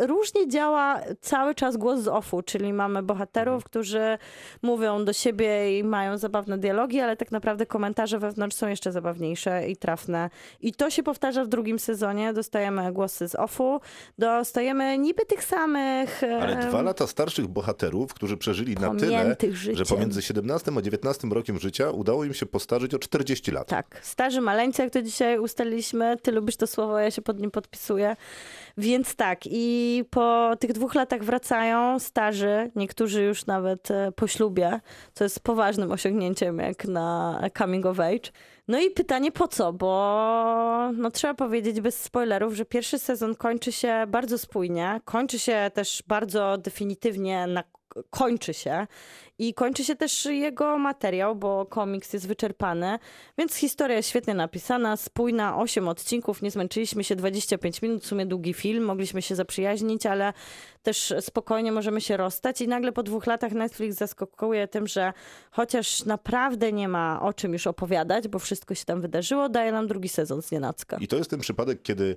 [0.00, 3.62] różnie działa cały czas głos z offu, czyli mamy bohaterów, Mhm.
[3.70, 4.18] którzy
[4.62, 9.68] mówią do siebie i mają zabawne dialogi, ale tak naprawdę komentarze wewnątrz są jeszcze zabawniejsze
[9.68, 10.30] i trafne.
[10.60, 12.32] I to się powtarza w drugim sezonie.
[12.32, 13.80] Dostajemy głosy z offu,
[14.18, 16.22] dostajemy niby tych samych...
[16.42, 19.86] Ale dwa lata starszych bohaterów, którzy przeżyli na tyle, Pomiętych że życiem.
[19.96, 23.68] pomiędzy 17 a 19 rokiem życia udało im się postarzyć o 40 lat.
[23.68, 27.50] Tak, starzy maleńcy, jak to dzisiaj ustaliliśmy, ty lubisz to słowo, ja się pod nim
[27.50, 27.81] podpisuję.
[28.78, 34.80] Więc tak, i po tych dwóch latach wracają starzy, niektórzy już nawet e, po ślubie,
[35.14, 38.30] co jest poważnym osiągnięciem jak na coming of age.
[38.72, 43.72] No i pytanie po co, bo no trzeba powiedzieć bez spoilerów, że pierwszy sezon kończy
[43.72, 47.64] się bardzo spójnie, kończy się też bardzo definitywnie na
[48.10, 48.86] kończy się
[49.38, 52.98] i kończy się też jego materiał, bo komiks jest wyczerpany,
[53.38, 58.26] więc historia jest świetnie napisana, spójna, 8 odcinków, nie zmęczyliśmy się 25 minut, w sumie
[58.26, 60.32] długi film, mogliśmy się zaprzyjaźnić, ale
[60.82, 65.12] też spokojnie możemy się rozstać i nagle po dwóch latach Netflix zaskakuje tym, że
[65.50, 69.86] chociaż naprawdę nie ma o czym już opowiadać, bo wszystko się tam wydarzyło, daje nam
[69.86, 70.96] drugi sezon z nienacka.
[71.00, 72.16] I to jest ten przypadek, kiedy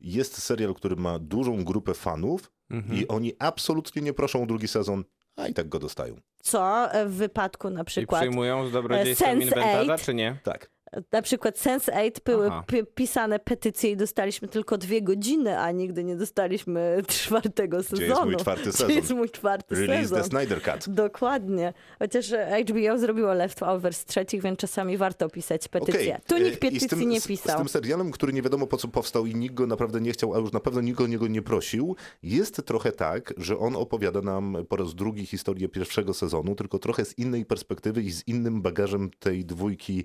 [0.00, 2.98] jest serial, który ma dużą grupę fanów Mhm.
[2.98, 5.04] i oni absolutnie nie proszą o drugi sezon,
[5.36, 6.16] a i tak go dostają.
[6.42, 9.42] Co w wypadku na I przykład przyjmują z dobrodziejstwem Sense8.
[9.42, 10.38] inwentarza, czy nie?
[10.44, 10.70] Tak.
[11.12, 12.50] Na przykład Sense8 były
[12.94, 18.02] pisane petycje i dostaliśmy tylko dwie godziny, a nigdy nie dostaliśmy czwartego sezonu.
[18.08, 18.90] jest mój czwarty Gdzie sezon?
[18.90, 20.18] jest mój czwarty Release sezon?
[20.18, 20.94] the Snyder Cut.
[20.94, 21.72] Dokładnie.
[21.98, 22.32] Chociaż
[22.70, 26.00] HBO zrobiło leftovers trzecich, więc czasami warto pisać petycje.
[26.00, 26.24] Okej.
[26.26, 27.54] Tu E, nikt petycji z tym, nie z- pisał.
[27.56, 30.34] Z tym serialem, który nie wiadomo po co powstał i nikt go naprawdę nie chciał,
[30.34, 34.20] a już na pewno nikt go niego nie prosił, jest trochę tak, że on opowiada
[34.20, 38.62] nam po raz drugi historię pierwszego sezonu, tylko trochę z innej perspektywy i z innym
[38.62, 40.04] bagażem tej dwójki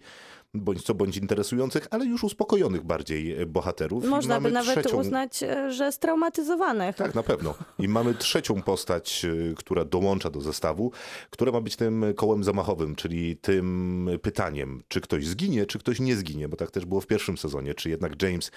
[0.53, 4.05] bądź co bądź interesujących, ale już uspokojonych bardziej e, bohaterów.
[4.05, 4.97] Można by nawet trzecią...
[4.97, 6.95] uznać, e, że straumatyzowanych.
[6.95, 7.55] Tak, na pewno.
[7.79, 10.91] I mamy trzecią postać, y, która dołącza do zestawu,
[11.29, 16.15] która ma być tym kołem zamachowym, czyli tym pytaniem, czy ktoś zginie, czy ktoś nie
[16.15, 17.73] zginie, bo tak też było w pierwszym sezonie.
[17.73, 18.51] Czy jednak James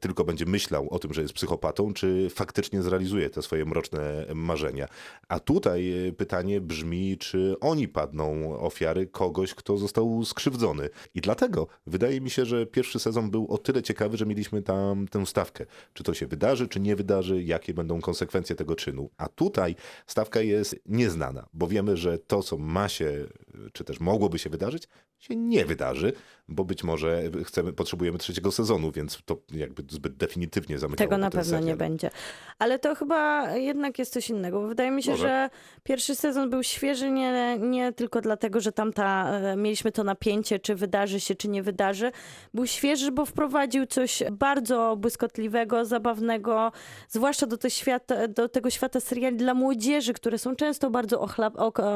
[0.00, 4.88] tylko będzie myślał o tym, że jest psychopatą, czy faktycznie zrealizuje te swoje mroczne marzenia.
[5.28, 10.88] A tutaj y, pytanie brzmi, czy oni padną ofiary kogoś, kto został skrzywdzony.
[11.14, 11.41] I dlatego
[11.86, 15.66] wydaje mi się, że pierwszy sezon był o tyle ciekawy, że mieliśmy tam tę stawkę.
[15.92, 19.10] Czy to się wydarzy, czy nie wydarzy, jakie będą konsekwencje tego czynu.
[19.16, 19.74] A tutaj
[20.06, 23.26] stawka jest nieznana, bo wiemy, że to, co ma się,
[23.72, 24.88] czy też mogłoby się wydarzyć,
[25.22, 26.12] się nie wydarzy,
[26.48, 31.30] bo być może chcemy, potrzebujemy trzeciego sezonu, więc to jakby zbyt definitywnie zamykało Tego na
[31.30, 31.76] pewno nie serial.
[31.76, 32.10] będzie.
[32.58, 34.60] Ale to chyba jednak jest coś innego.
[34.60, 35.22] bo Wydaje mi się, Może.
[35.22, 35.50] że
[35.82, 40.58] pierwszy sezon był świeży nie, nie tylko dlatego, że tam ta, e, mieliśmy to napięcie,
[40.58, 42.12] czy wydarzy się, czy nie wydarzy.
[42.54, 46.72] Był świeży, bo wprowadził coś bardzo błyskotliwego, zabawnego,
[47.08, 51.20] zwłaszcza do, te świata, do tego świata seriali dla młodzieży, które są często bardzo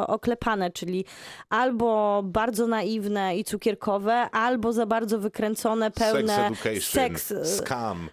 [0.07, 1.05] oklepane, czyli
[1.49, 8.09] albo bardzo naiwne i cukierkowe, albo za bardzo wykręcone, pełne Sex education, seks, e, scam,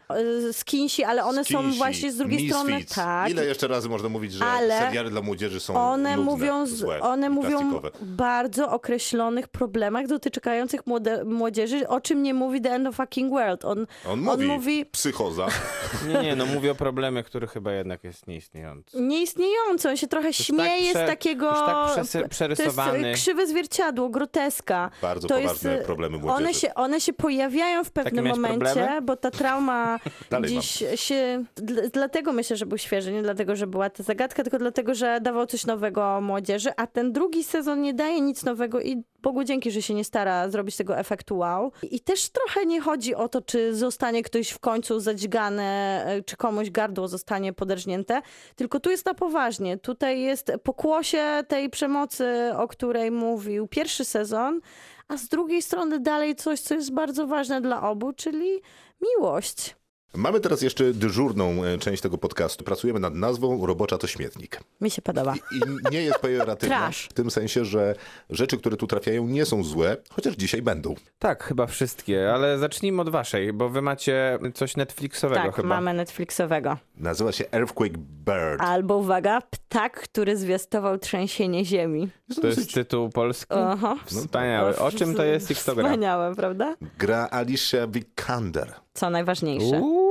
[0.50, 2.96] e, skinsi, ale one są skinsi, właśnie z drugiej strony misfits.
[2.96, 3.30] tak.
[3.32, 6.70] Ile jeszcze razy można mówić, że Ale seriale dla młodzieży są One nudne, mówią, z,
[6.70, 12.88] złe, one mówią bardzo określonych problemach dotykających młode, młodzieży, o czym nie mówi The End
[12.88, 13.66] of Fucking World.
[13.66, 15.48] On, On mówi, mówi psychoza.
[16.08, 19.02] Nie, nie, no mówię o problemie, który chyba jednak jest nieistniejący.
[19.02, 21.46] nieistniejący, on się trochę jest śmieje tak prze- z takiego...
[21.50, 23.08] już tak przesy- To jest przerysowany.
[23.08, 24.90] e, krzywe zwierciadło, groteska.
[25.02, 26.44] Bardzo to poważne jest, e, problemy młodzieży.
[26.44, 29.02] One się, one się pojawiają w pewnym momencie, problemy?
[29.02, 31.44] bo ta trauma Dalej dziś się...
[31.56, 35.20] dl- Dlatego myślę, że był świeży, nie dlatego, że była ta zagadka, tylko dlatego, że
[35.22, 39.72] dawał coś nowego młodzieży, a ten drugi sezon nie daje nic nowego i Bogu dzięki,
[39.72, 41.72] że się nie stara zrobić tego efektu wow.
[41.84, 46.38] I też trochę nie chodzi o to, czy zostanie ktoś w końcu zadźgany, e, czy
[46.38, 48.22] komuś gardło zostanie poderżnięte,
[48.56, 49.78] tylko tu jest na poważnie.
[49.78, 54.60] Tutaj jest pokłosie tej przemocy, o której mówił pierwszy sezon,
[55.08, 58.62] a z drugiej strony dalej coś, co jest bardzo ważne dla obu, czyli
[59.02, 59.76] miłość.
[60.16, 62.64] Mamy teraz jeszcze dyżurną e, część tego podcastu.
[62.64, 64.60] Pracujemy nad nazwą Robocza to śmietnik.
[64.82, 65.34] Mi się podoba.
[65.34, 67.96] I nie jest pejoratywna w tym sensie, że
[68.30, 70.96] rzeczy, które tu trafiają nie są złe, chociaż dzisiaj będą.
[71.20, 75.68] Tak, chyba wszystkie, ale zacznijmy od waszej, bo wy macie coś Netflixowego Tak, chyba.
[75.68, 76.78] mamy Netflixowego.
[76.98, 78.60] Nazywa się Earthquake Bird.
[78.62, 82.10] Albo uwaga, ptak, który zwiastował trzęsienie ziemi.
[82.42, 83.54] To jest tytuł polski?
[83.56, 83.96] Aha.
[84.06, 84.78] Wspaniały.
[84.80, 85.84] O czym to jest i kto gra?
[85.84, 86.76] Wspaniałe, prawda?
[86.98, 88.74] Gra Alicia Vikander.
[88.94, 89.80] Co najważniejsze.
[89.82, 90.03] Uuu,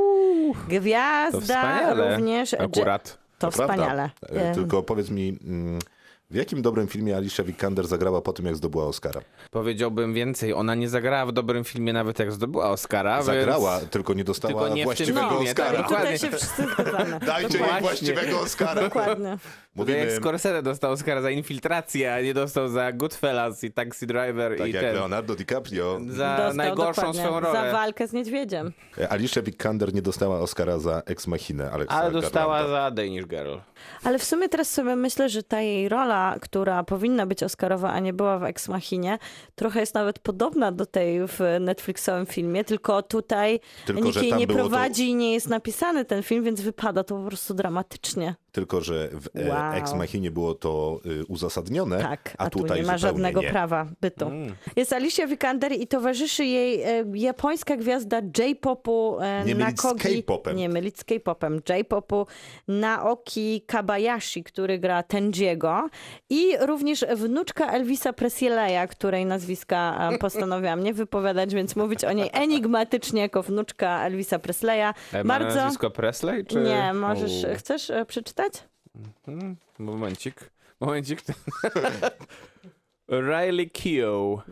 [0.54, 2.54] to Gwiazda również.
[2.54, 3.18] Akurat.
[3.38, 3.74] To prawda.
[3.74, 4.10] wspaniale.
[4.32, 5.78] E, Em, Tylko powiedz mi, mm,
[6.30, 9.20] w jakim dobrym filmie Alicia Vikander zagrała po tym, jak zdobyła Oscara?
[9.50, 13.90] Powiedziałbym więcej, ona nie zagrała w dobrym filmie nawet jak zdobyła Oscara, Zagrała, więc...
[13.90, 15.80] tylko nie dostała Tylko nie w tym właściwego filmie, tak, Oscara.
[15.80, 16.18] I tutaj Dokładnie.
[16.18, 17.18] się wszyscy zgadzamy.
[17.26, 18.82] Dajcie jej właściwego Oscara.
[18.82, 19.38] Dokładnie.
[19.74, 19.98] Mówimy...
[19.98, 24.68] Jak Scorsese dostał Oscara za infiltrację, a nie dostał za Goodfellas i Taxi Driver tak
[24.68, 24.94] i jak ten...
[24.94, 26.00] Leonardo DiCaprio.
[26.08, 27.72] Za Dostał najgorszą swoją Za rolę.
[27.72, 28.72] walkę z niedźwiedziem.
[29.10, 32.84] Alicia Vikander nie dostała Oscara za Ex Machinę Ale dostała Garlanda.
[32.84, 33.54] za Danish Girl.
[34.04, 37.98] Ale w sumie teraz sobie myślę, że ta jej rola, która powinna być Oscarowa, a
[38.00, 39.18] nie była w Ex Machinie,
[39.54, 44.34] trochę jest nawet podobna do tej w Netflixowym filmie, tylko tutaj Tylko, nikt że jej
[44.34, 47.54] nie było to- prowadzi i nie jest napisany ten film, więc wypada to po prostu
[47.54, 48.34] dramatycznie.
[48.52, 49.78] Tylko, że w e, Wow.
[49.78, 53.50] Ex Machinie było to y, uzasadnione, Tak, a, a, tu tutaj nie ma żadnego nie.
[53.50, 54.26] prawa bytu.
[54.26, 54.54] Mm.
[54.76, 60.22] Jest Alicia Vikander i towarzyszy jej e, japońska gwiazda J-popu e, Nie z Nakogi...
[60.22, 60.56] K-popem.
[60.56, 61.60] Nie mylić z K-popem.
[61.68, 62.26] J-popu
[62.68, 65.88] Naoki Kabayashi, który gra Tenjiego
[66.30, 72.30] i również wnuczka Elvisa Presleya, której nazwiska e, postanowiłam nie wypowiadać, więc mówić o niej
[72.32, 74.92] enigmatycznie jako wnuczka Elvisa Presleya.
[75.12, 75.56] E, Ma Bardzo...
[75.56, 76.44] nazwisko Presley?
[76.44, 76.60] Czy...
[76.60, 77.44] Nie, możesz...
[77.44, 78.52] U, Chcesz e, przeczytać?
[79.24, 80.50] Hmm, Momencik.
[80.80, 81.22] Momencik.
[83.08, 84.42] Riley Keough.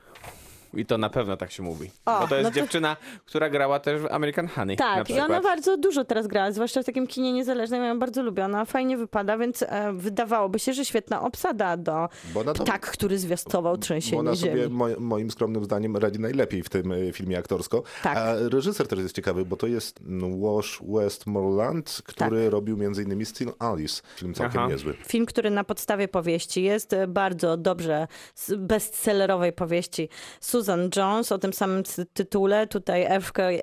[0.75, 1.91] I to na pewno tak się mówi.
[2.07, 4.77] O, Bo to jest no to- dziewczyna, która grała też w American Honey.
[4.77, 5.31] na Tak, i przykład.
[5.31, 7.83] ona bardzo dużo teraz gra, zwłaszcza w takim kinie niezależnym.
[7.83, 8.45] Ja ją bardzo lubię.
[8.45, 13.18] Ona fajnie wypada, więc e, wydawałoby się, że świetna obsada do Bo to- ptak, który
[13.18, 14.75] zwiastował Bo trzęsienie ona sobie, ziemi.
[14.75, 17.83] mo, moim skromnym zdaniem, radzi najlepiej w tym y, filmie aktorsko.
[18.03, 18.16] Tak.
[18.16, 22.53] A reżyser też jest ciekawy, bo to jest mm, Wash Westmoreland, który Tak.
[22.53, 24.03] robił między innymi Still Alice.
[24.16, 24.71] Film całkiem Aha.
[24.71, 24.95] niezły.
[25.07, 28.07] Film, który na podstawie powieści jest e, bardzo dobrze,
[28.59, 30.09] bestsellerowej powieści
[30.61, 32.66] Susan Jones o tym samym ty- tytule.
[32.66, 33.06] Tutaj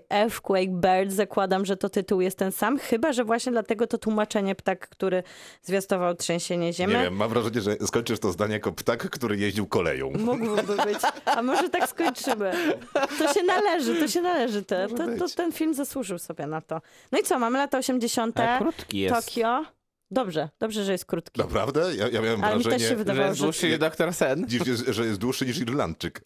[0.09, 4.55] Earthquake, Bird, zakładam, że to tytuł jest ten sam, chyba, że właśnie dlatego to tłumaczenie
[4.55, 5.23] ptak, który
[5.61, 6.93] zwiastował trzęsienie ziemi.
[6.93, 10.11] Nie wiem, mam wrażenie, że skończysz to zdanie jako ptak, który jeździł koleją.
[10.19, 10.97] Mógłby być.
[11.25, 12.51] A może tak skończymy.
[13.19, 14.63] To się należy, to się należy.
[14.63, 16.81] Te, to, to, ten film zasłużył sobie na to.
[17.11, 18.39] No i co, mamy lata 80.
[18.39, 19.25] Ale krótki jest.
[19.25, 19.65] Tokio.
[20.11, 21.41] Dobrze, dobrze, że jest krótki.
[21.41, 21.95] Naprawdę?
[21.95, 24.13] Ja, ja miałem Ale mi wrażenie, też się Że wydawało, jest że dłuższy niż Dr.
[24.13, 24.45] Sen.
[24.67, 26.21] jest, że jest dłuższy niż Irlandczyk.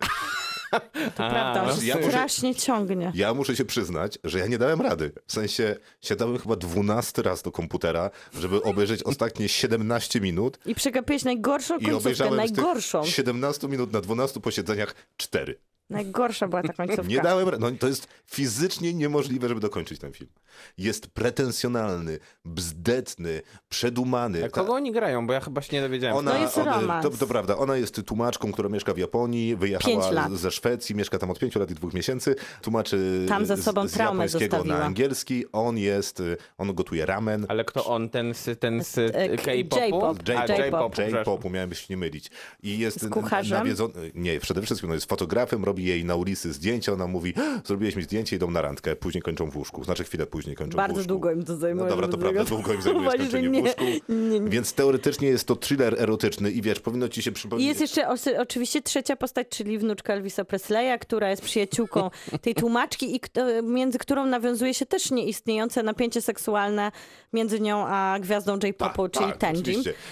[1.15, 3.11] to prawda, no że ja strasznie ciągnie.
[3.15, 5.11] Ja muszę się przyznać, że ja nie dałem rady.
[5.27, 8.09] W sensie siadałem chyba 12 raz do komputera,
[8.39, 13.01] żeby obejrzeć ostatnie 17 minut I przegapiłeś najgorszą i końcówkę, obejrzałem najgorszą.
[13.01, 15.59] tych 17 minut na 12 posiedzeniach 4.
[15.91, 17.03] Najgorsza była ta końcówka.
[17.07, 20.29] Nie dałem, no to jest fizycznie niemożliwe, żeby dokończyć ten film.
[20.77, 24.45] Jest pretensjonalny, bzdetny, przedumany.
[24.45, 25.27] A kogo oni grają?
[25.27, 26.17] Bo ja chyba się nie dowiedziałem.
[26.17, 27.03] Ona, No jest romans.
[27.03, 31.31] to, to prawda, ona jest tłumaczką, która mieszka w Japonii, wyjechała ze Szwecji, mieszka tam
[31.31, 34.77] od pięciu lat i dwóch miesięcy, tłumaczy Tam za z- sobą z, traumę japońskiego zostawiła.
[34.79, 35.45] na angielski.
[35.51, 36.23] On jest,
[36.57, 37.45] on gotuje ramen.
[37.49, 38.09] Ale kto on?
[38.09, 39.81] Ten z, ten z E, K-popu?
[39.85, 40.17] J-pop.
[40.29, 40.57] A, J-pop.
[40.59, 40.91] J-pop.
[40.93, 41.19] przepraszam.
[41.19, 42.31] J-popu, miałem się nie mylić.
[42.63, 43.57] I jest Z kucharzem?
[43.59, 47.33] nawiedzony, nie, przede wszystkim no jest fotografem, robi jej na ulicy zdjęcia, ona mówi,
[47.65, 50.75] zrobiłeś mi zdjęcie, idą na randkę, później kończą w łóżku, znaczy chwilę później kończą w
[50.75, 51.07] Bardzo łóżku.
[51.07, 53.61] długo im to zajmuje, No dobra, to prawda, długo im zajmuje skończenie że w nie-
[53.61, 54.49] łóżku, nie- nie.
[54.49, 57.67] więc teoretycznie jest to thriller erotyczny i wiesz, powinno ci się I przypomnieć...
[57.67, 58.09] jest jeszcze
[58.39, 62.09] oczywiście trzecia postać, czyli wnuczka Elvisa Presleya, która jest przyjaciółką
[62.41, 63.19] tej tłumaczki i
[63.63, 66.91] między którą nawiązuje się też nieistniejące napięcie seksualne
[67.33, 69.55] między nią a gwiazdą J-popu, Tak, czyli tak.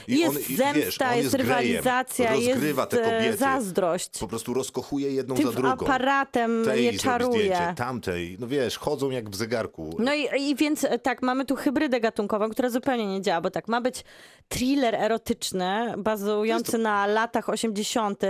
[0.07, 2.59] I Jest on- i zemsta, wiesz, jest, jest rywalizacja, jest
[2.93, 4.09] e, zazdrość.
[4.19, 5.85] Po prostu rozkochuje jedną Tym za drugą.
[5.85, 7.39] aparatem Tej je czaruje.
[7.39, 9.95] zdjęcie, tamtej, no wiesz, chodzą jak w zegarku.
[9.99, 13.51] No i, i więc e, tak, mamy tu hybrydę gatunkową, która zupełnie nie działa, bo
[13.51, 14.03] tak, ma być
[14.47, 18.23] thriller erotyczny, bazujący na latach 80.,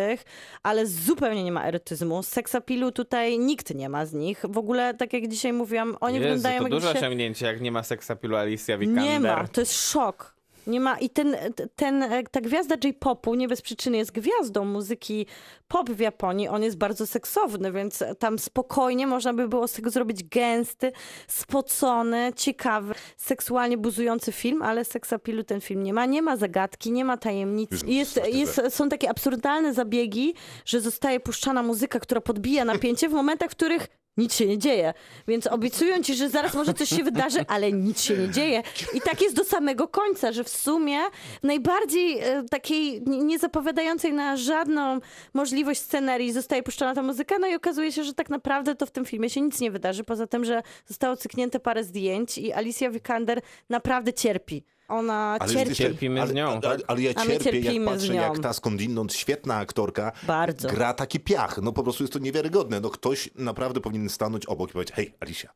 [0.63, 2.23] ale zupełnie nie ma erotyzmu.
[2.23, 4.45] Seksapilu tutaj nikt nie ma z nich.
[4.49, 7.01] W ogóle, tak jak dzisiaj mówiłam, oni Jezu, wyglądają to jak duże dzisiaj...
[7.01, 9.03] osiągnięcie, jak nie ma seksapilu Alicia Vikander.
[9.03, 10.39] Nie ma, to jest szok.
[10.68, 11.36] Nie ma i ten,
[11.76, 15.26] ten, ta gwiazda J-popu nie bez przyczyny jest gwiazdą muzyki
[15.68, 16.47] pop w Japonii.
[16.47, 20.91] On jest bardzo seksowny, więc tam spokojnie można by było z tego zrobić gęsty,
[21.28, 26.05] spocony, ciekawy, seksualnie buzujący film, ale seksapilu ten film nie ma.
[26.05, 27.72] Nie ma zagadki, nie ma tajemnic.
[27.88, 30.34] Jest, jest, są takie absurdalne zabiegi,
[30.66, 33.88] że zostaje puszczana muzyka, która podbija napięcie w momentach, w których
[34.20, 34.93] nic się nie dzieje.
[35.28, 38.63] Więc obiecują ci, że zaraz może coś się wydarzy, ale nic się nie dzieje.
[38.93, 40.99] I tak jest do samego końca, że w sumie
[41.43, 44.99] najbardziej e, takiej nie- nie zapowiadającej na żadną
[45.34, 48.91] możliwość scenerii zostaje puszczona ta muzyka, no i okazuje się, że tak naprawdę to w
[48.91, 52.89] tym filmie się nic nie wydarzy, poza tym, że zostało cyknięte parę zdjęć i Alicia
[52.89, 54.63] Vikander naprawdę cierpi.
[54.90, 55.76] Ona Ale cierpi.
[55.76, 56.80] Cierpimy z ale, nią, ale, tak?
[56.88, 60.70] ale ja cierpię, jak z patrzę, jak ta skądinąd świetna aktorka Bardzo.
[60.70, 61.60] gra taki piach.
[61.62, 62.80] No po prostu jest to niewiarygodne.
[62.80, 65.50] No ktoś naprawdę powinien stanąć obok i powiedzieć, hej Alicia,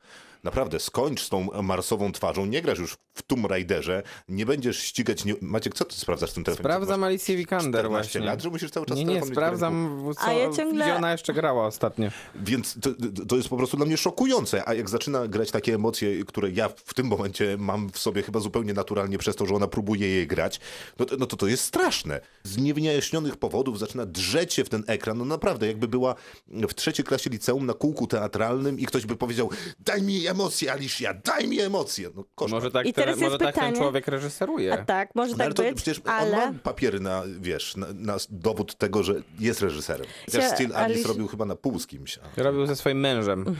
[0.43, 5.25] naprawdę skończ z tą marsową twarzą, nie grasz już w Tomb Raiderze, nie będziesz ścigać...
[5.25, 5.33] Nie...
[5.41, 6.63] Maciek, co ty sprawdzasz w tym telefonie?
[6.63, 8.31] Sprawdzam Masz Alicję Vikander 14 właśnie.
[8.31, 11.11] lat, że musisz cały czas Nie, nie, sprawdzam, w co, A ja ciągle- gdzie ona
[11.11, 12.09] jeszcze grała ostatnio.
[12.35, 12.89] Więc to,
[13.27, 14.67] to jest po prostu dla mnie szokujące.
[14.67, 18.39] A jak zaczyna grać takie emocje, które ja w tym momencie mam w sobie chyba
[18.39, 20.59] zupełnie naturalnie przez to, że ona próbuje je grać,
[20.99, 22.21] no to, no to to jest straszne.
[22.43, 25.17] Z niewyjaśnionych powodów zaczyna drzeć się w ten ekran.
[25.17, 26.15] No naprawdę, jakby była
[26.47, 31.13] w trzeciej klasie liceum na kółku teatralnym i ktoś by powiedział daj mi emocje, Alicia,
[31.13, 32.09] daj mi emocje.
[32.15, 32.57] No koszmar.
[32.61, 34.73] Może tak, I ten, teraz może jest tak ten pytanie- człowiek reżyseruje.
[34.73, 36.43] A tak, może No, tak ale to być, przecież ale...
[36.43, 40.07] on ma papiery na, wiesz, na, na dowód tego, że jest reżyserem.
[40.31, 42.19] Też Cia- Still Alice Alice- robił chyba na pół z kimś.
[42.37, 43.55] A, Robił ze swoim mężem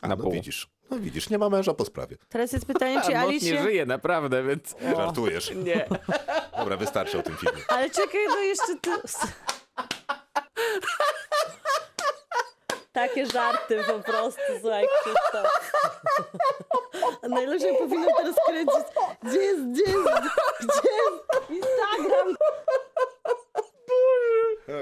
[0.00, 0.32] a na no pół.
[0.32, 2.16] widzisz, no widzisz, nie ma męża po sprawie.
[2.28, 3.46] Teraz jest pytanie, czy A Mot Alicia...
[3.54, 4.74] nie żyje, naprawdę, więc...
[4.96, 5.52] Żartujesz.
[5.66, 5.86] Nie.
[6.58, 7.58] Dobra, wystarczy o tym filmie.
[7.68, 8.90] Ale czekaj, no jeszcze ty...
[12.94, 15.72] Takie żarty po prostu, słuchaj, Krzysztof.
[17.22, 18.84] Ja powinnam teraz kręcić.
[19.22, 20.04] Gdzie jest, gdzie jest,
[20.60, 22.36] gdzie jest Instagram?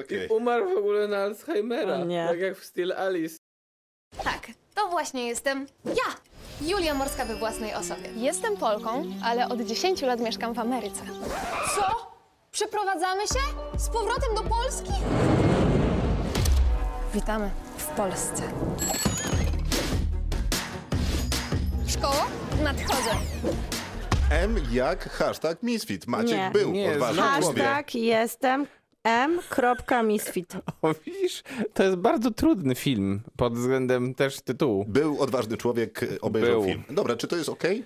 [0.04, 0.28] Okej.
[0.28, 2.26] Umarł w ogóle na Alzheimera, O nie.
[2.28, 3.36] tak jak w Still Alice.
[4.24, 4.40] Tak,
[4.74, 6.14] to właśnie jestem ja,
[6.68, 8.08] Julia Morska we własnej osobie.
[8.16, 11.02] Jestem Polką, ale od 10 lat mieszkam w Ameryce.
[11.76, 12.12] Co?
[12.52, 13.40] Przeprowadzamy się?
[13.78, 14.92] Z powrotem do Polski?
[17.14, 17.50] Witamy
[17.96, 18.42] Polsce.
[21.86, 22.26] Szkoła?
[22.64, 23.10] Nadchodzę.
[24.30, 26.06] M jak hashtag Misfit.
[26.06, 26.50] Maciek Nie.
[26.52, 27.64] był Nie, odważny znam człowiek.
[27.64, 28.66] Hashtag jestem
[29.04, 30.52] m.misfit.
[30.82, 31.42] O, widzisz,
[31.74, 34.84] to jest bardzo trudny film pod względem też tytułu.
[34.88, 36.64] Był odważny człowiek, obejrzał Był.
[36.70, 36.82] film.
[36.90, 37.84] Dobra, czy to jest okej?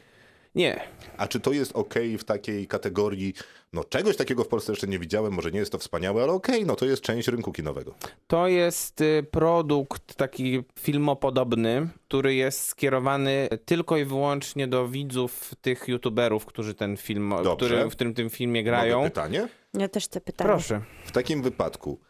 [0.54, 0.80] Nie,
[1.16, 3.34] A czy to jest okej w takiej kategorii,
[3.72, 6.66] no czegoś takiego w Polsce jeszcze nie widziałem, może nie jest to wspaniałe, ale okej,
[6.66, 7.94] no to jest część rynku kinowego.
[8.26, 15.88] To jest y, produkt taki filmopodobny, który jest skierowany tylko i wyłącznie do widzów tych
[15.88, 19.04] youtuberów, którzy ten film, który, w którym tym filmie Mogę grają.
[19.04, 19.48] pytanie?
[19.74, 20.48] Ja też te pytania.
[20.50, 20.80] Proszę.
[21.04, 22.00] W takim wypadku,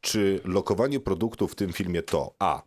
[0.00, 2.62] czy lokowanie produktu w tym filmie to A.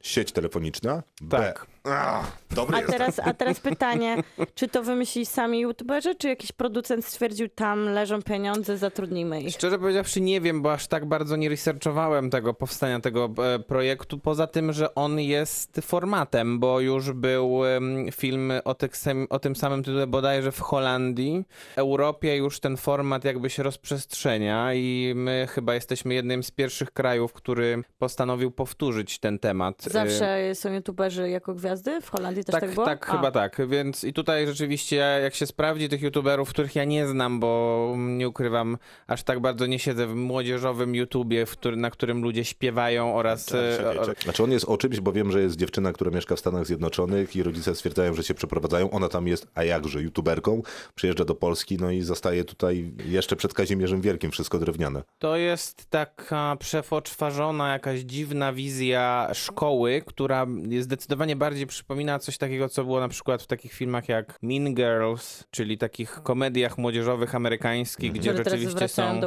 [0.00, 1.54] Sieć telefoniczna, B.
[1.84, 2.92] Ach, dobry A jest.
[2.92, 4.16] teraz, a teraz pytanie,
[4.54, 9.54] czy to wymyślili sami youtuberzy, czy jakiś producent stwierdził, tam leżą pieniądze, zatrudnijmy ich?
[9.54, 14.18] Szczerze powiedziawszy nie wiem, bo aż tak bardzo nie researchowałem tego powstania tego e, projektu,
[14.18, 18.92] poza tym, że on jest formatem, bo już był em, film o, tych
[19.30, 21.44] o tym samym tytule bodajże w Holandii.
[21.74, 26.90] W Europie już ten format jakby się rozprzestrzenia i my chyba jesteśmy jednym z pierwszych
[26.90, 29.86] krajów, który postanowił powtórzyć ten temat.
[29.86, 31.73] E, Zawsze są youtuberzy jako gwiazdy?
[32.02, 32.86] W Holandii też tak, tak, było?
[32.86, 33.12] tak, A.
[33.12, 33.68] chyba tak.
[33.68, 38.28] Więc i tutaj rzeczywiście, jak się sprawdzi tych youtuberów, których ja nie znam, bo nie
[38.28, 43.14] ukrywam, aż tak bardzo nie siedzę w młodzieżowym YouTubie, w który, na którym ludzie śpiewają
[43.16, 43.46] oraz.
[43.46, 44.24] Czekaj, e, czekaj.
[44.24, 47.36] Znaczy on jest o czymś, bo wiem, że jest dziewczyna, która mieszka w Stanach Zjednoczonych
[47.36, 48.90] i rodzice stwierdzają, że się przeprowadzają.
[48.90, 50.62] Ona tam jest, a jakże, youtuberką.
[50.94, 55.02] Przyjeżdża do Polski, no i zostaje tutaj jeszcze przed Kazimierzem Wielkim, wszystko drewniane.
[55.18, 60.46] To jest taka przefoczwarzona, jakaś dziwna wizja szkoły, która
[60.80, 65.44] zdecydowanie bardziej przypomina coś takiego, co było na przykład w takich filmach jak Mean Girls,
[65.50, 69.20] czyli takich komediach młodzieżowych amerykańskich, gdzie Które rzeczywiście są.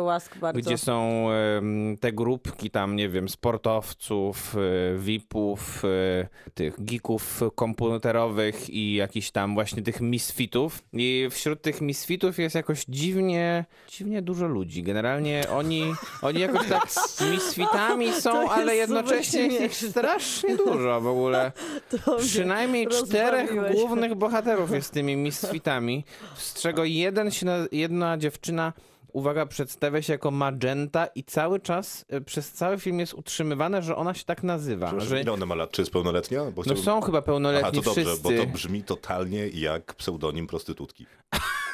[0.54, 8.70] Gdzie są em, te grupki tam, nie wiem, sportowców, e, VIP-ów, e, tych geeków komputerowych
[8.70, 10.84] i jakichś tam właśnie tych misfitów.
[10.94, 14.84] I wśród tych misfitów jest jakoś dziwnie, dziwnie dużo ludzi.
[14.84, 15.84] Generalnie oni,
[16.22, 16.88] oni jakoś tak
[17.32, 21.52] misfitami są, ale jednocześnie ich strasznie dużo w ogóle.
[22.06, 26.06] To Przynajmniej czterech głównych bohaterów jest tymi misfitami,
[26.36, 28.74] z czego jeden się, jedna dziewczyna,
[29.14, 33.96] uwaga, przedstawia się jako Magenta i cały czas, e, przez cały film jest utrzymywane, że
[33.96, 35.00] ona się tak nazywa.
[35.00, 35.72] Że, Ile ona ma lat?
[35.72, 36.40] Czy jest pełnoletnia?
[36.44, 38.24] Bo no chciałbym- są chyba Aha, pełnoletni to dobrze, wszyscy.
[38.24, 41.06] bo to brzmi totalnie jak pseudonim prostytutki.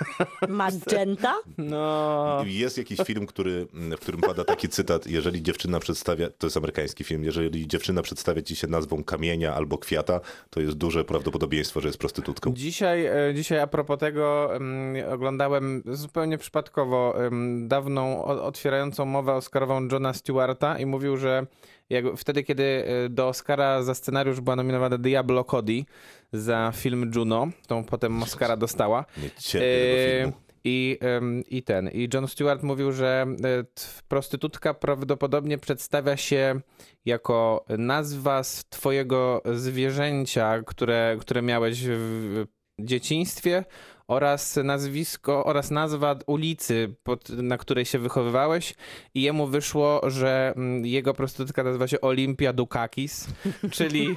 [0.50, 1.36] Magenta?
[1.58, 6.58] No, Jest jakiś film, który, w którym pada taki cytat, jeżeli dziewczyna przedstawia, to jest
[6.58, 10.20] amerykański film, jeżeli dziewczyna przedstawia ci się nazwą kamienia albo kwiata,
[10.50, 12.54] to jest duże prawdopodobieństwo, że jest prostytutką.
[12.54, 17.16] Dzisiaj, e, dzisiaj a propos tego em, oglądałem zupełnie przypadkowo
[17.62, 21.46] dawną otwierającą mowę oscarową Johna Stewarta i mówił, że
[21.90, 25.86] jak, wtedy, kiedy e, do Oscara za scenariusz była nominowana Diablo Cody
[26.34, 29.06] za film Juno, tą potem Oscara dostała.
[29.24, 30.32] Nie cierpię E.
[30.66, 31.00] I,
[31.48, 31.90] I ten.
[31.90, 33.64] I John Stewart mówił, że e,
[34.08, 36.60] prostytutka prawdopodobnie przedstawia się
[37.06, 42.46] jako nazwa z twojego zwierzęcia, które, które miałeś w
[42.80, 43.66] dzieciństwie
[44.08, 48.74] oraz nazwisko oraz nazwa ulicy, pod, na której się wychowywałeś
[49.14, 53.28] i jemu wyszło, że mm, jego prostytutka nazywa się Olimpia Dukakis,
[53.72, 54.16] czyli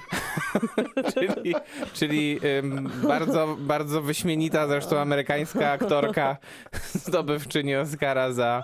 [1.15, 1.55] czyli,
[1.93, 6.37] czyli ym, bardzo, bardzo wyśmienita zresztą amerykańska aktorka
[7.07, 8.63] zdobywczyni Oscara za,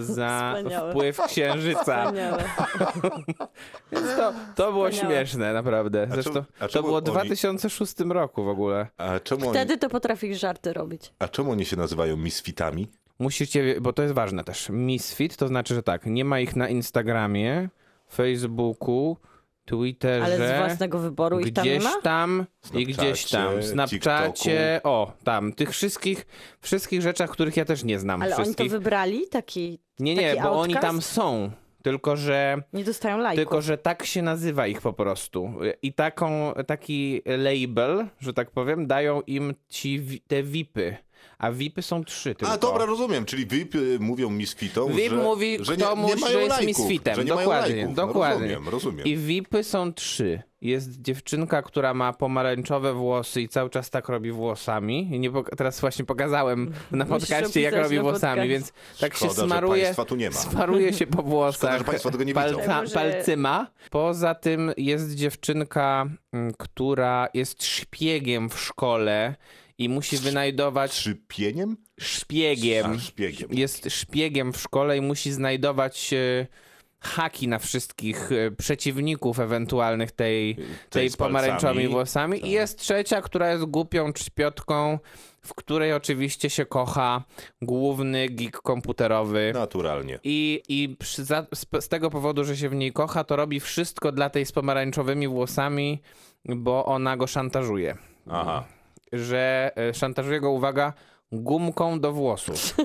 [0.00, 0.90] za Wspaniałe.
[0.90, 2.12] wpływ księżyca.
[3.92, 5.14] Więc to, to było Wspaniałe.
[5.16, 6.06] śmieszne, naprawdę.
[6.10, 8.86] A Zresztą czemu- a to było w oni- 2006 roku w ogóle.
[8.98, 11.12] A czemu, oni, Wtedy to potrafisz żarty robić.
[11.18, 12.88] a czemu oni się nazywają misfitami?
[13.18, 14.68] Musicie, bo to jest ważne też.
[14.70, 17.68] Misfit to znaczy, że tak, nie ma ich na Instagramie,
[18.14, 19.16] Facebooku,
[19.64, 20.24] Twitterze.
[20.24, 22.00] Ale z własnego wyboru ich tam nie Gdzieś ma?
[22.02, 23.62] tam i gdzieś tam.
[23.62, 25.52] Snapchacie, o, tam.
[25.52, 26.26] Tych wszystkich,
[26.60, 28.22] wszystkich rzeczach, których ja też nie znam.
[28.22, 28.70] Ale oni to wszystkich.
[28.70, 29.28] wybrali?
[29.28, 30.92] Taki, Nie, nie, taki bo oni outcast?
[30.92, 31.50] tam są.
[31.82, 33.36] Tylko, że nie dostają lajków.
[33.36, 35.54] Tylko, że tak się nazywa ich po prostu.
[35.82, 40.96] I taką, taki label, że tak powiem, dają im ci te VIPy.
[41.38, 42.52] A VIPy są trzy tylko.
[42.54, 46.20] A dobra, rozumiem, czyli VIP y, mówią misfitom, VIP że, mówi że nie, komuś, nie
[46.20, 47.14] mają że jest lajków, misfitem.
[47.14, 47.96] Że nie dokładnie, mają lajków.
[47.96, 48.48] No, dokładnie.
[48.48, 49.06] rozumiem, rozumiem.
[49.06, 50.42] I VIPy są trzy.
[50.60, 55.08] Jest dziewczynka, która ma pomarańczowe włosy i cały czas tak robi włosami.
[55.14, 58.72] I nie pok- teraz właśnie pokazałem na Musisz podcaście, jak opisać robi na włosami, więc
[59.00, 59.82] tak Szkoda, się że smaruje.
[59.82, 60.36] państwa tu nie ma.
[60.36, 61.56] Smaruje się po włosach.
[61.58, 62.56] Szkoda, że państwo tego nie widzą.
[62.66, 63.66] Może- palcyma.
[63.90, 69.34] Poza tym jest dziewczynka, mm, która jest szpiegiem w szkole
[69.78, 71.76] i musi wynajdować Trzypieniem?
[72.00, 72.92] szpiegiem.
[72.92, 73.48] A, szpiegiem.
[73.52, 76.46] Jest szpiegiem w szkole i musi znajdować e,
[77.02, 80.56] haki na wszystkich e, przeciwników ewentualnych tej,
[80.90, 82.46] tej z pomarańczowymi włosami.
[82.46, 84.98] I jest trzecia, która jest głupią czpiotką,
[85.42, 87.24] w której oczywiście się kocha
[87.62, 89.50] główny geek komputerowy.
[89.54, 90.18] Naturalnie.
[90.24, 93.60] I, i przy, za, z, z tego powodu, że się w niej kocha, to robi
[93.60, 96.02] wszystko dla tej z pomarańczowymi włosami,
[96.44, 97.96] bo ona go szantażuje.
[98.30, 98.64] Aha.
[99.12, 100.92] Że e, szantażuje go, uwaga,
[101.32, 102.76] gumką do włosów.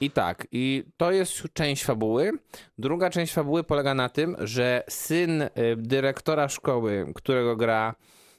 [0.00, 2.32] I tak, i to jest część fabuły.
[2.78, 7.94] Druga część fabuły polega na tym, że syn y, dyrektora szkoły, którego gra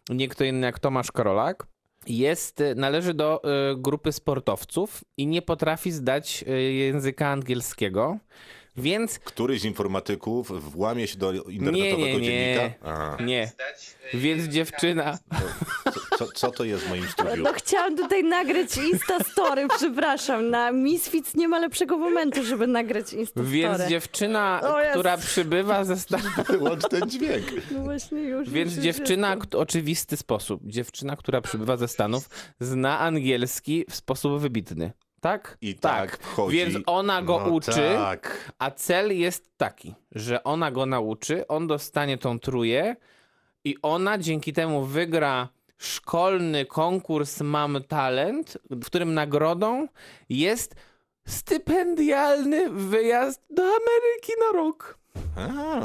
[0.10, 1.68] nie kto inny jak Tomasz Karolak,
[2.08, 3.42] jest, y, należy do
[3.78, 8.18] grupy sportowców i nie potrafi zdać języka angielskiego.
[8.78, 12.90] Więc Któryś z informatyków włamie się do nie, internetowego nie, nie, dziennika?
[12.90, 13.52] A, nie.
[14.14, 15.18] Więc dziewczyna,
[16.18, 17.44] co, co to jest w moim studiu?
[17.44, 20.50] No chciałam tutaj nagrać Insta Story, przepraszam.
[20.50, 23.48] Na Misfits nie ma lepszego momentu, żeby nagrać Insta Story.
[23.50, 27.46] więc dziewczyna, O która przybywa ze Stanów, Wyłącz ten dźwięk.
[27.72, 28.50] No właśnie już.
[28.50, 34.92] Więc dziewczyna, k- oczywisty sposób, dziewczyna, która przybywa ze Stanów, zna angielski w sposób wybitny.
[35.24, 35.58] Tak?
[35.62, 38.52] I tak wchodzi- Więc ona go No uczy, tak.
[38.60, 42.96] a cel jest taki, że ona go nauczy, on dostanie tą truję
[43.64, 49.88] i ona dzięki temu wygra szkolny konkurs Mam Talent, w którym nagrodą
[50.30, 50.76] jest
[51.28, 54.98] stypendialny wyjazd do Ameryki na rok.
[55.38, 55.80] A,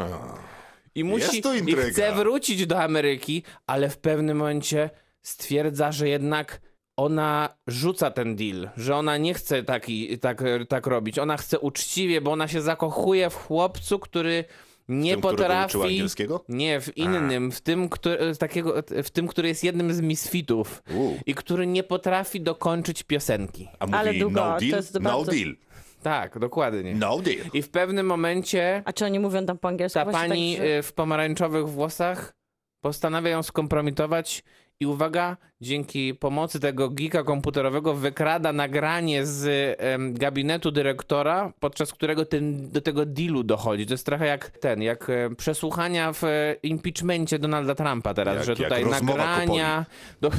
[0.95, 4.91] I musi Jest to i chce wrócić do Ameryki, ale w pewnym momencie
[5.22, 6.61] stwierdza, że jednak
[6.99, 11.19] ona rzuca ten deal, że ona nie chce taki, tak, tak robić.
[11.19, 14.45] Ona chce uczciwie, bo ona się zakochuje w chłopcu, który
[14.89, 15.83] nie tym, potrafi.
[15.83, 16.45] angielskiego?
[16.49, 18.75] Nie, w innym, w tym, który, takiego,
[19.05, 21.15] w tym, który jest jednym z misfitów U.
[21.27, 23.69] i który nie potrafi dokończyć piosenki.
[23.79, 25.57] A mówi Ale długo, no to deal, jest no bardzo- deal,
[26.03, 26.95] Tak, dokładnie.
[26.95, 27.39] no deal.
[27.53, 29.99] I w pewnym momencie A czy oni mówią tam po angielsku?
[29.99, 30.79] ta Właśnie pani tak, że...
[30.79, 32.33] y, w pomarańczowych włosach
[32.81, 34.45] postanawia ją skompromitować
[34.81, 39.47] i uwaga, dzięki pomocy tego geeka komputerowego wykrada nagranie z
[39.81, 43.87] em, gabinetu dyrektora, podczas którego ten, do tego dealu dochodzi.
[43.87, 48.45] To jest trochę jak ten, jak e, przesłuchania w e, impeachmencie Donalda Trumpa teraz, Jak-
[48.45, 49.87] że jak tutaj rozmowa nagrania...
[50.20, 50.31] Do...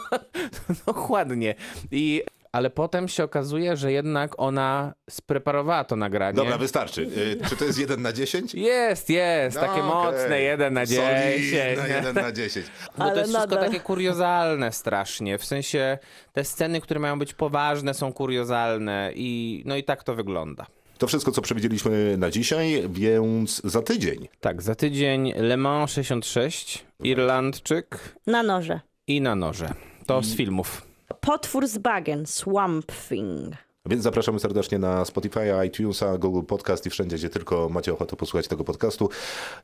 [0.86, 1.54] Dokładnie.
[1.90, 2.22] I...
[2.52, 6.36] Ale potem się okazuje, że jednak ona spreparowała to nagranie.
[6.36, 7.02] Dobra, wystarczy.
[7.02, 8.54] Y, Czy to jest 1 na 10?
[8.54, 10.12] Jest, jest, takie No, okej.
[10.20, 11.50] mocne, jeden na dziesięć.
[11.50, 11.94] Solidne nie?
[11.94, 12.66] 1 na 10.
[12.98, 13.68] Bo Ale to jest wszystko nadal.
[13.70, 15.98] takie kuriozalne strasznie, w sensie
[16.32, 20.66] te sceny, które mają być poważne są kuriozalne i no i tak to wygląda.
[20.98, 24.28] To wszystko, co przewidzieliśmy na dzisiaj, więc za tydzień.
[24.40, 28.80] Tak, za tydzień Le Mans 66, Irlandczyk Na noże.
[29.06, 29.72] i na noże.
[30.06, 30.89] To z filmów.
[31.20, 33.54] Potwór z bagien, Swamp Thing.
[33.86, 38.48] Więc zapraszamy serdecznie na Spotify, iTunesa, Google Podcast i wszędzie, gdzie tylko macie ochotę posłuchać
[38.48, 39.08] tego podcastu.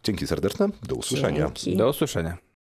[0.02, 0.68] Dzięki serdeczne.
[0.82, 1.38] Do usłyszenia.
[1.38, 1.76] Dzięki.
[1.76, 2.36] Do usłyszenia.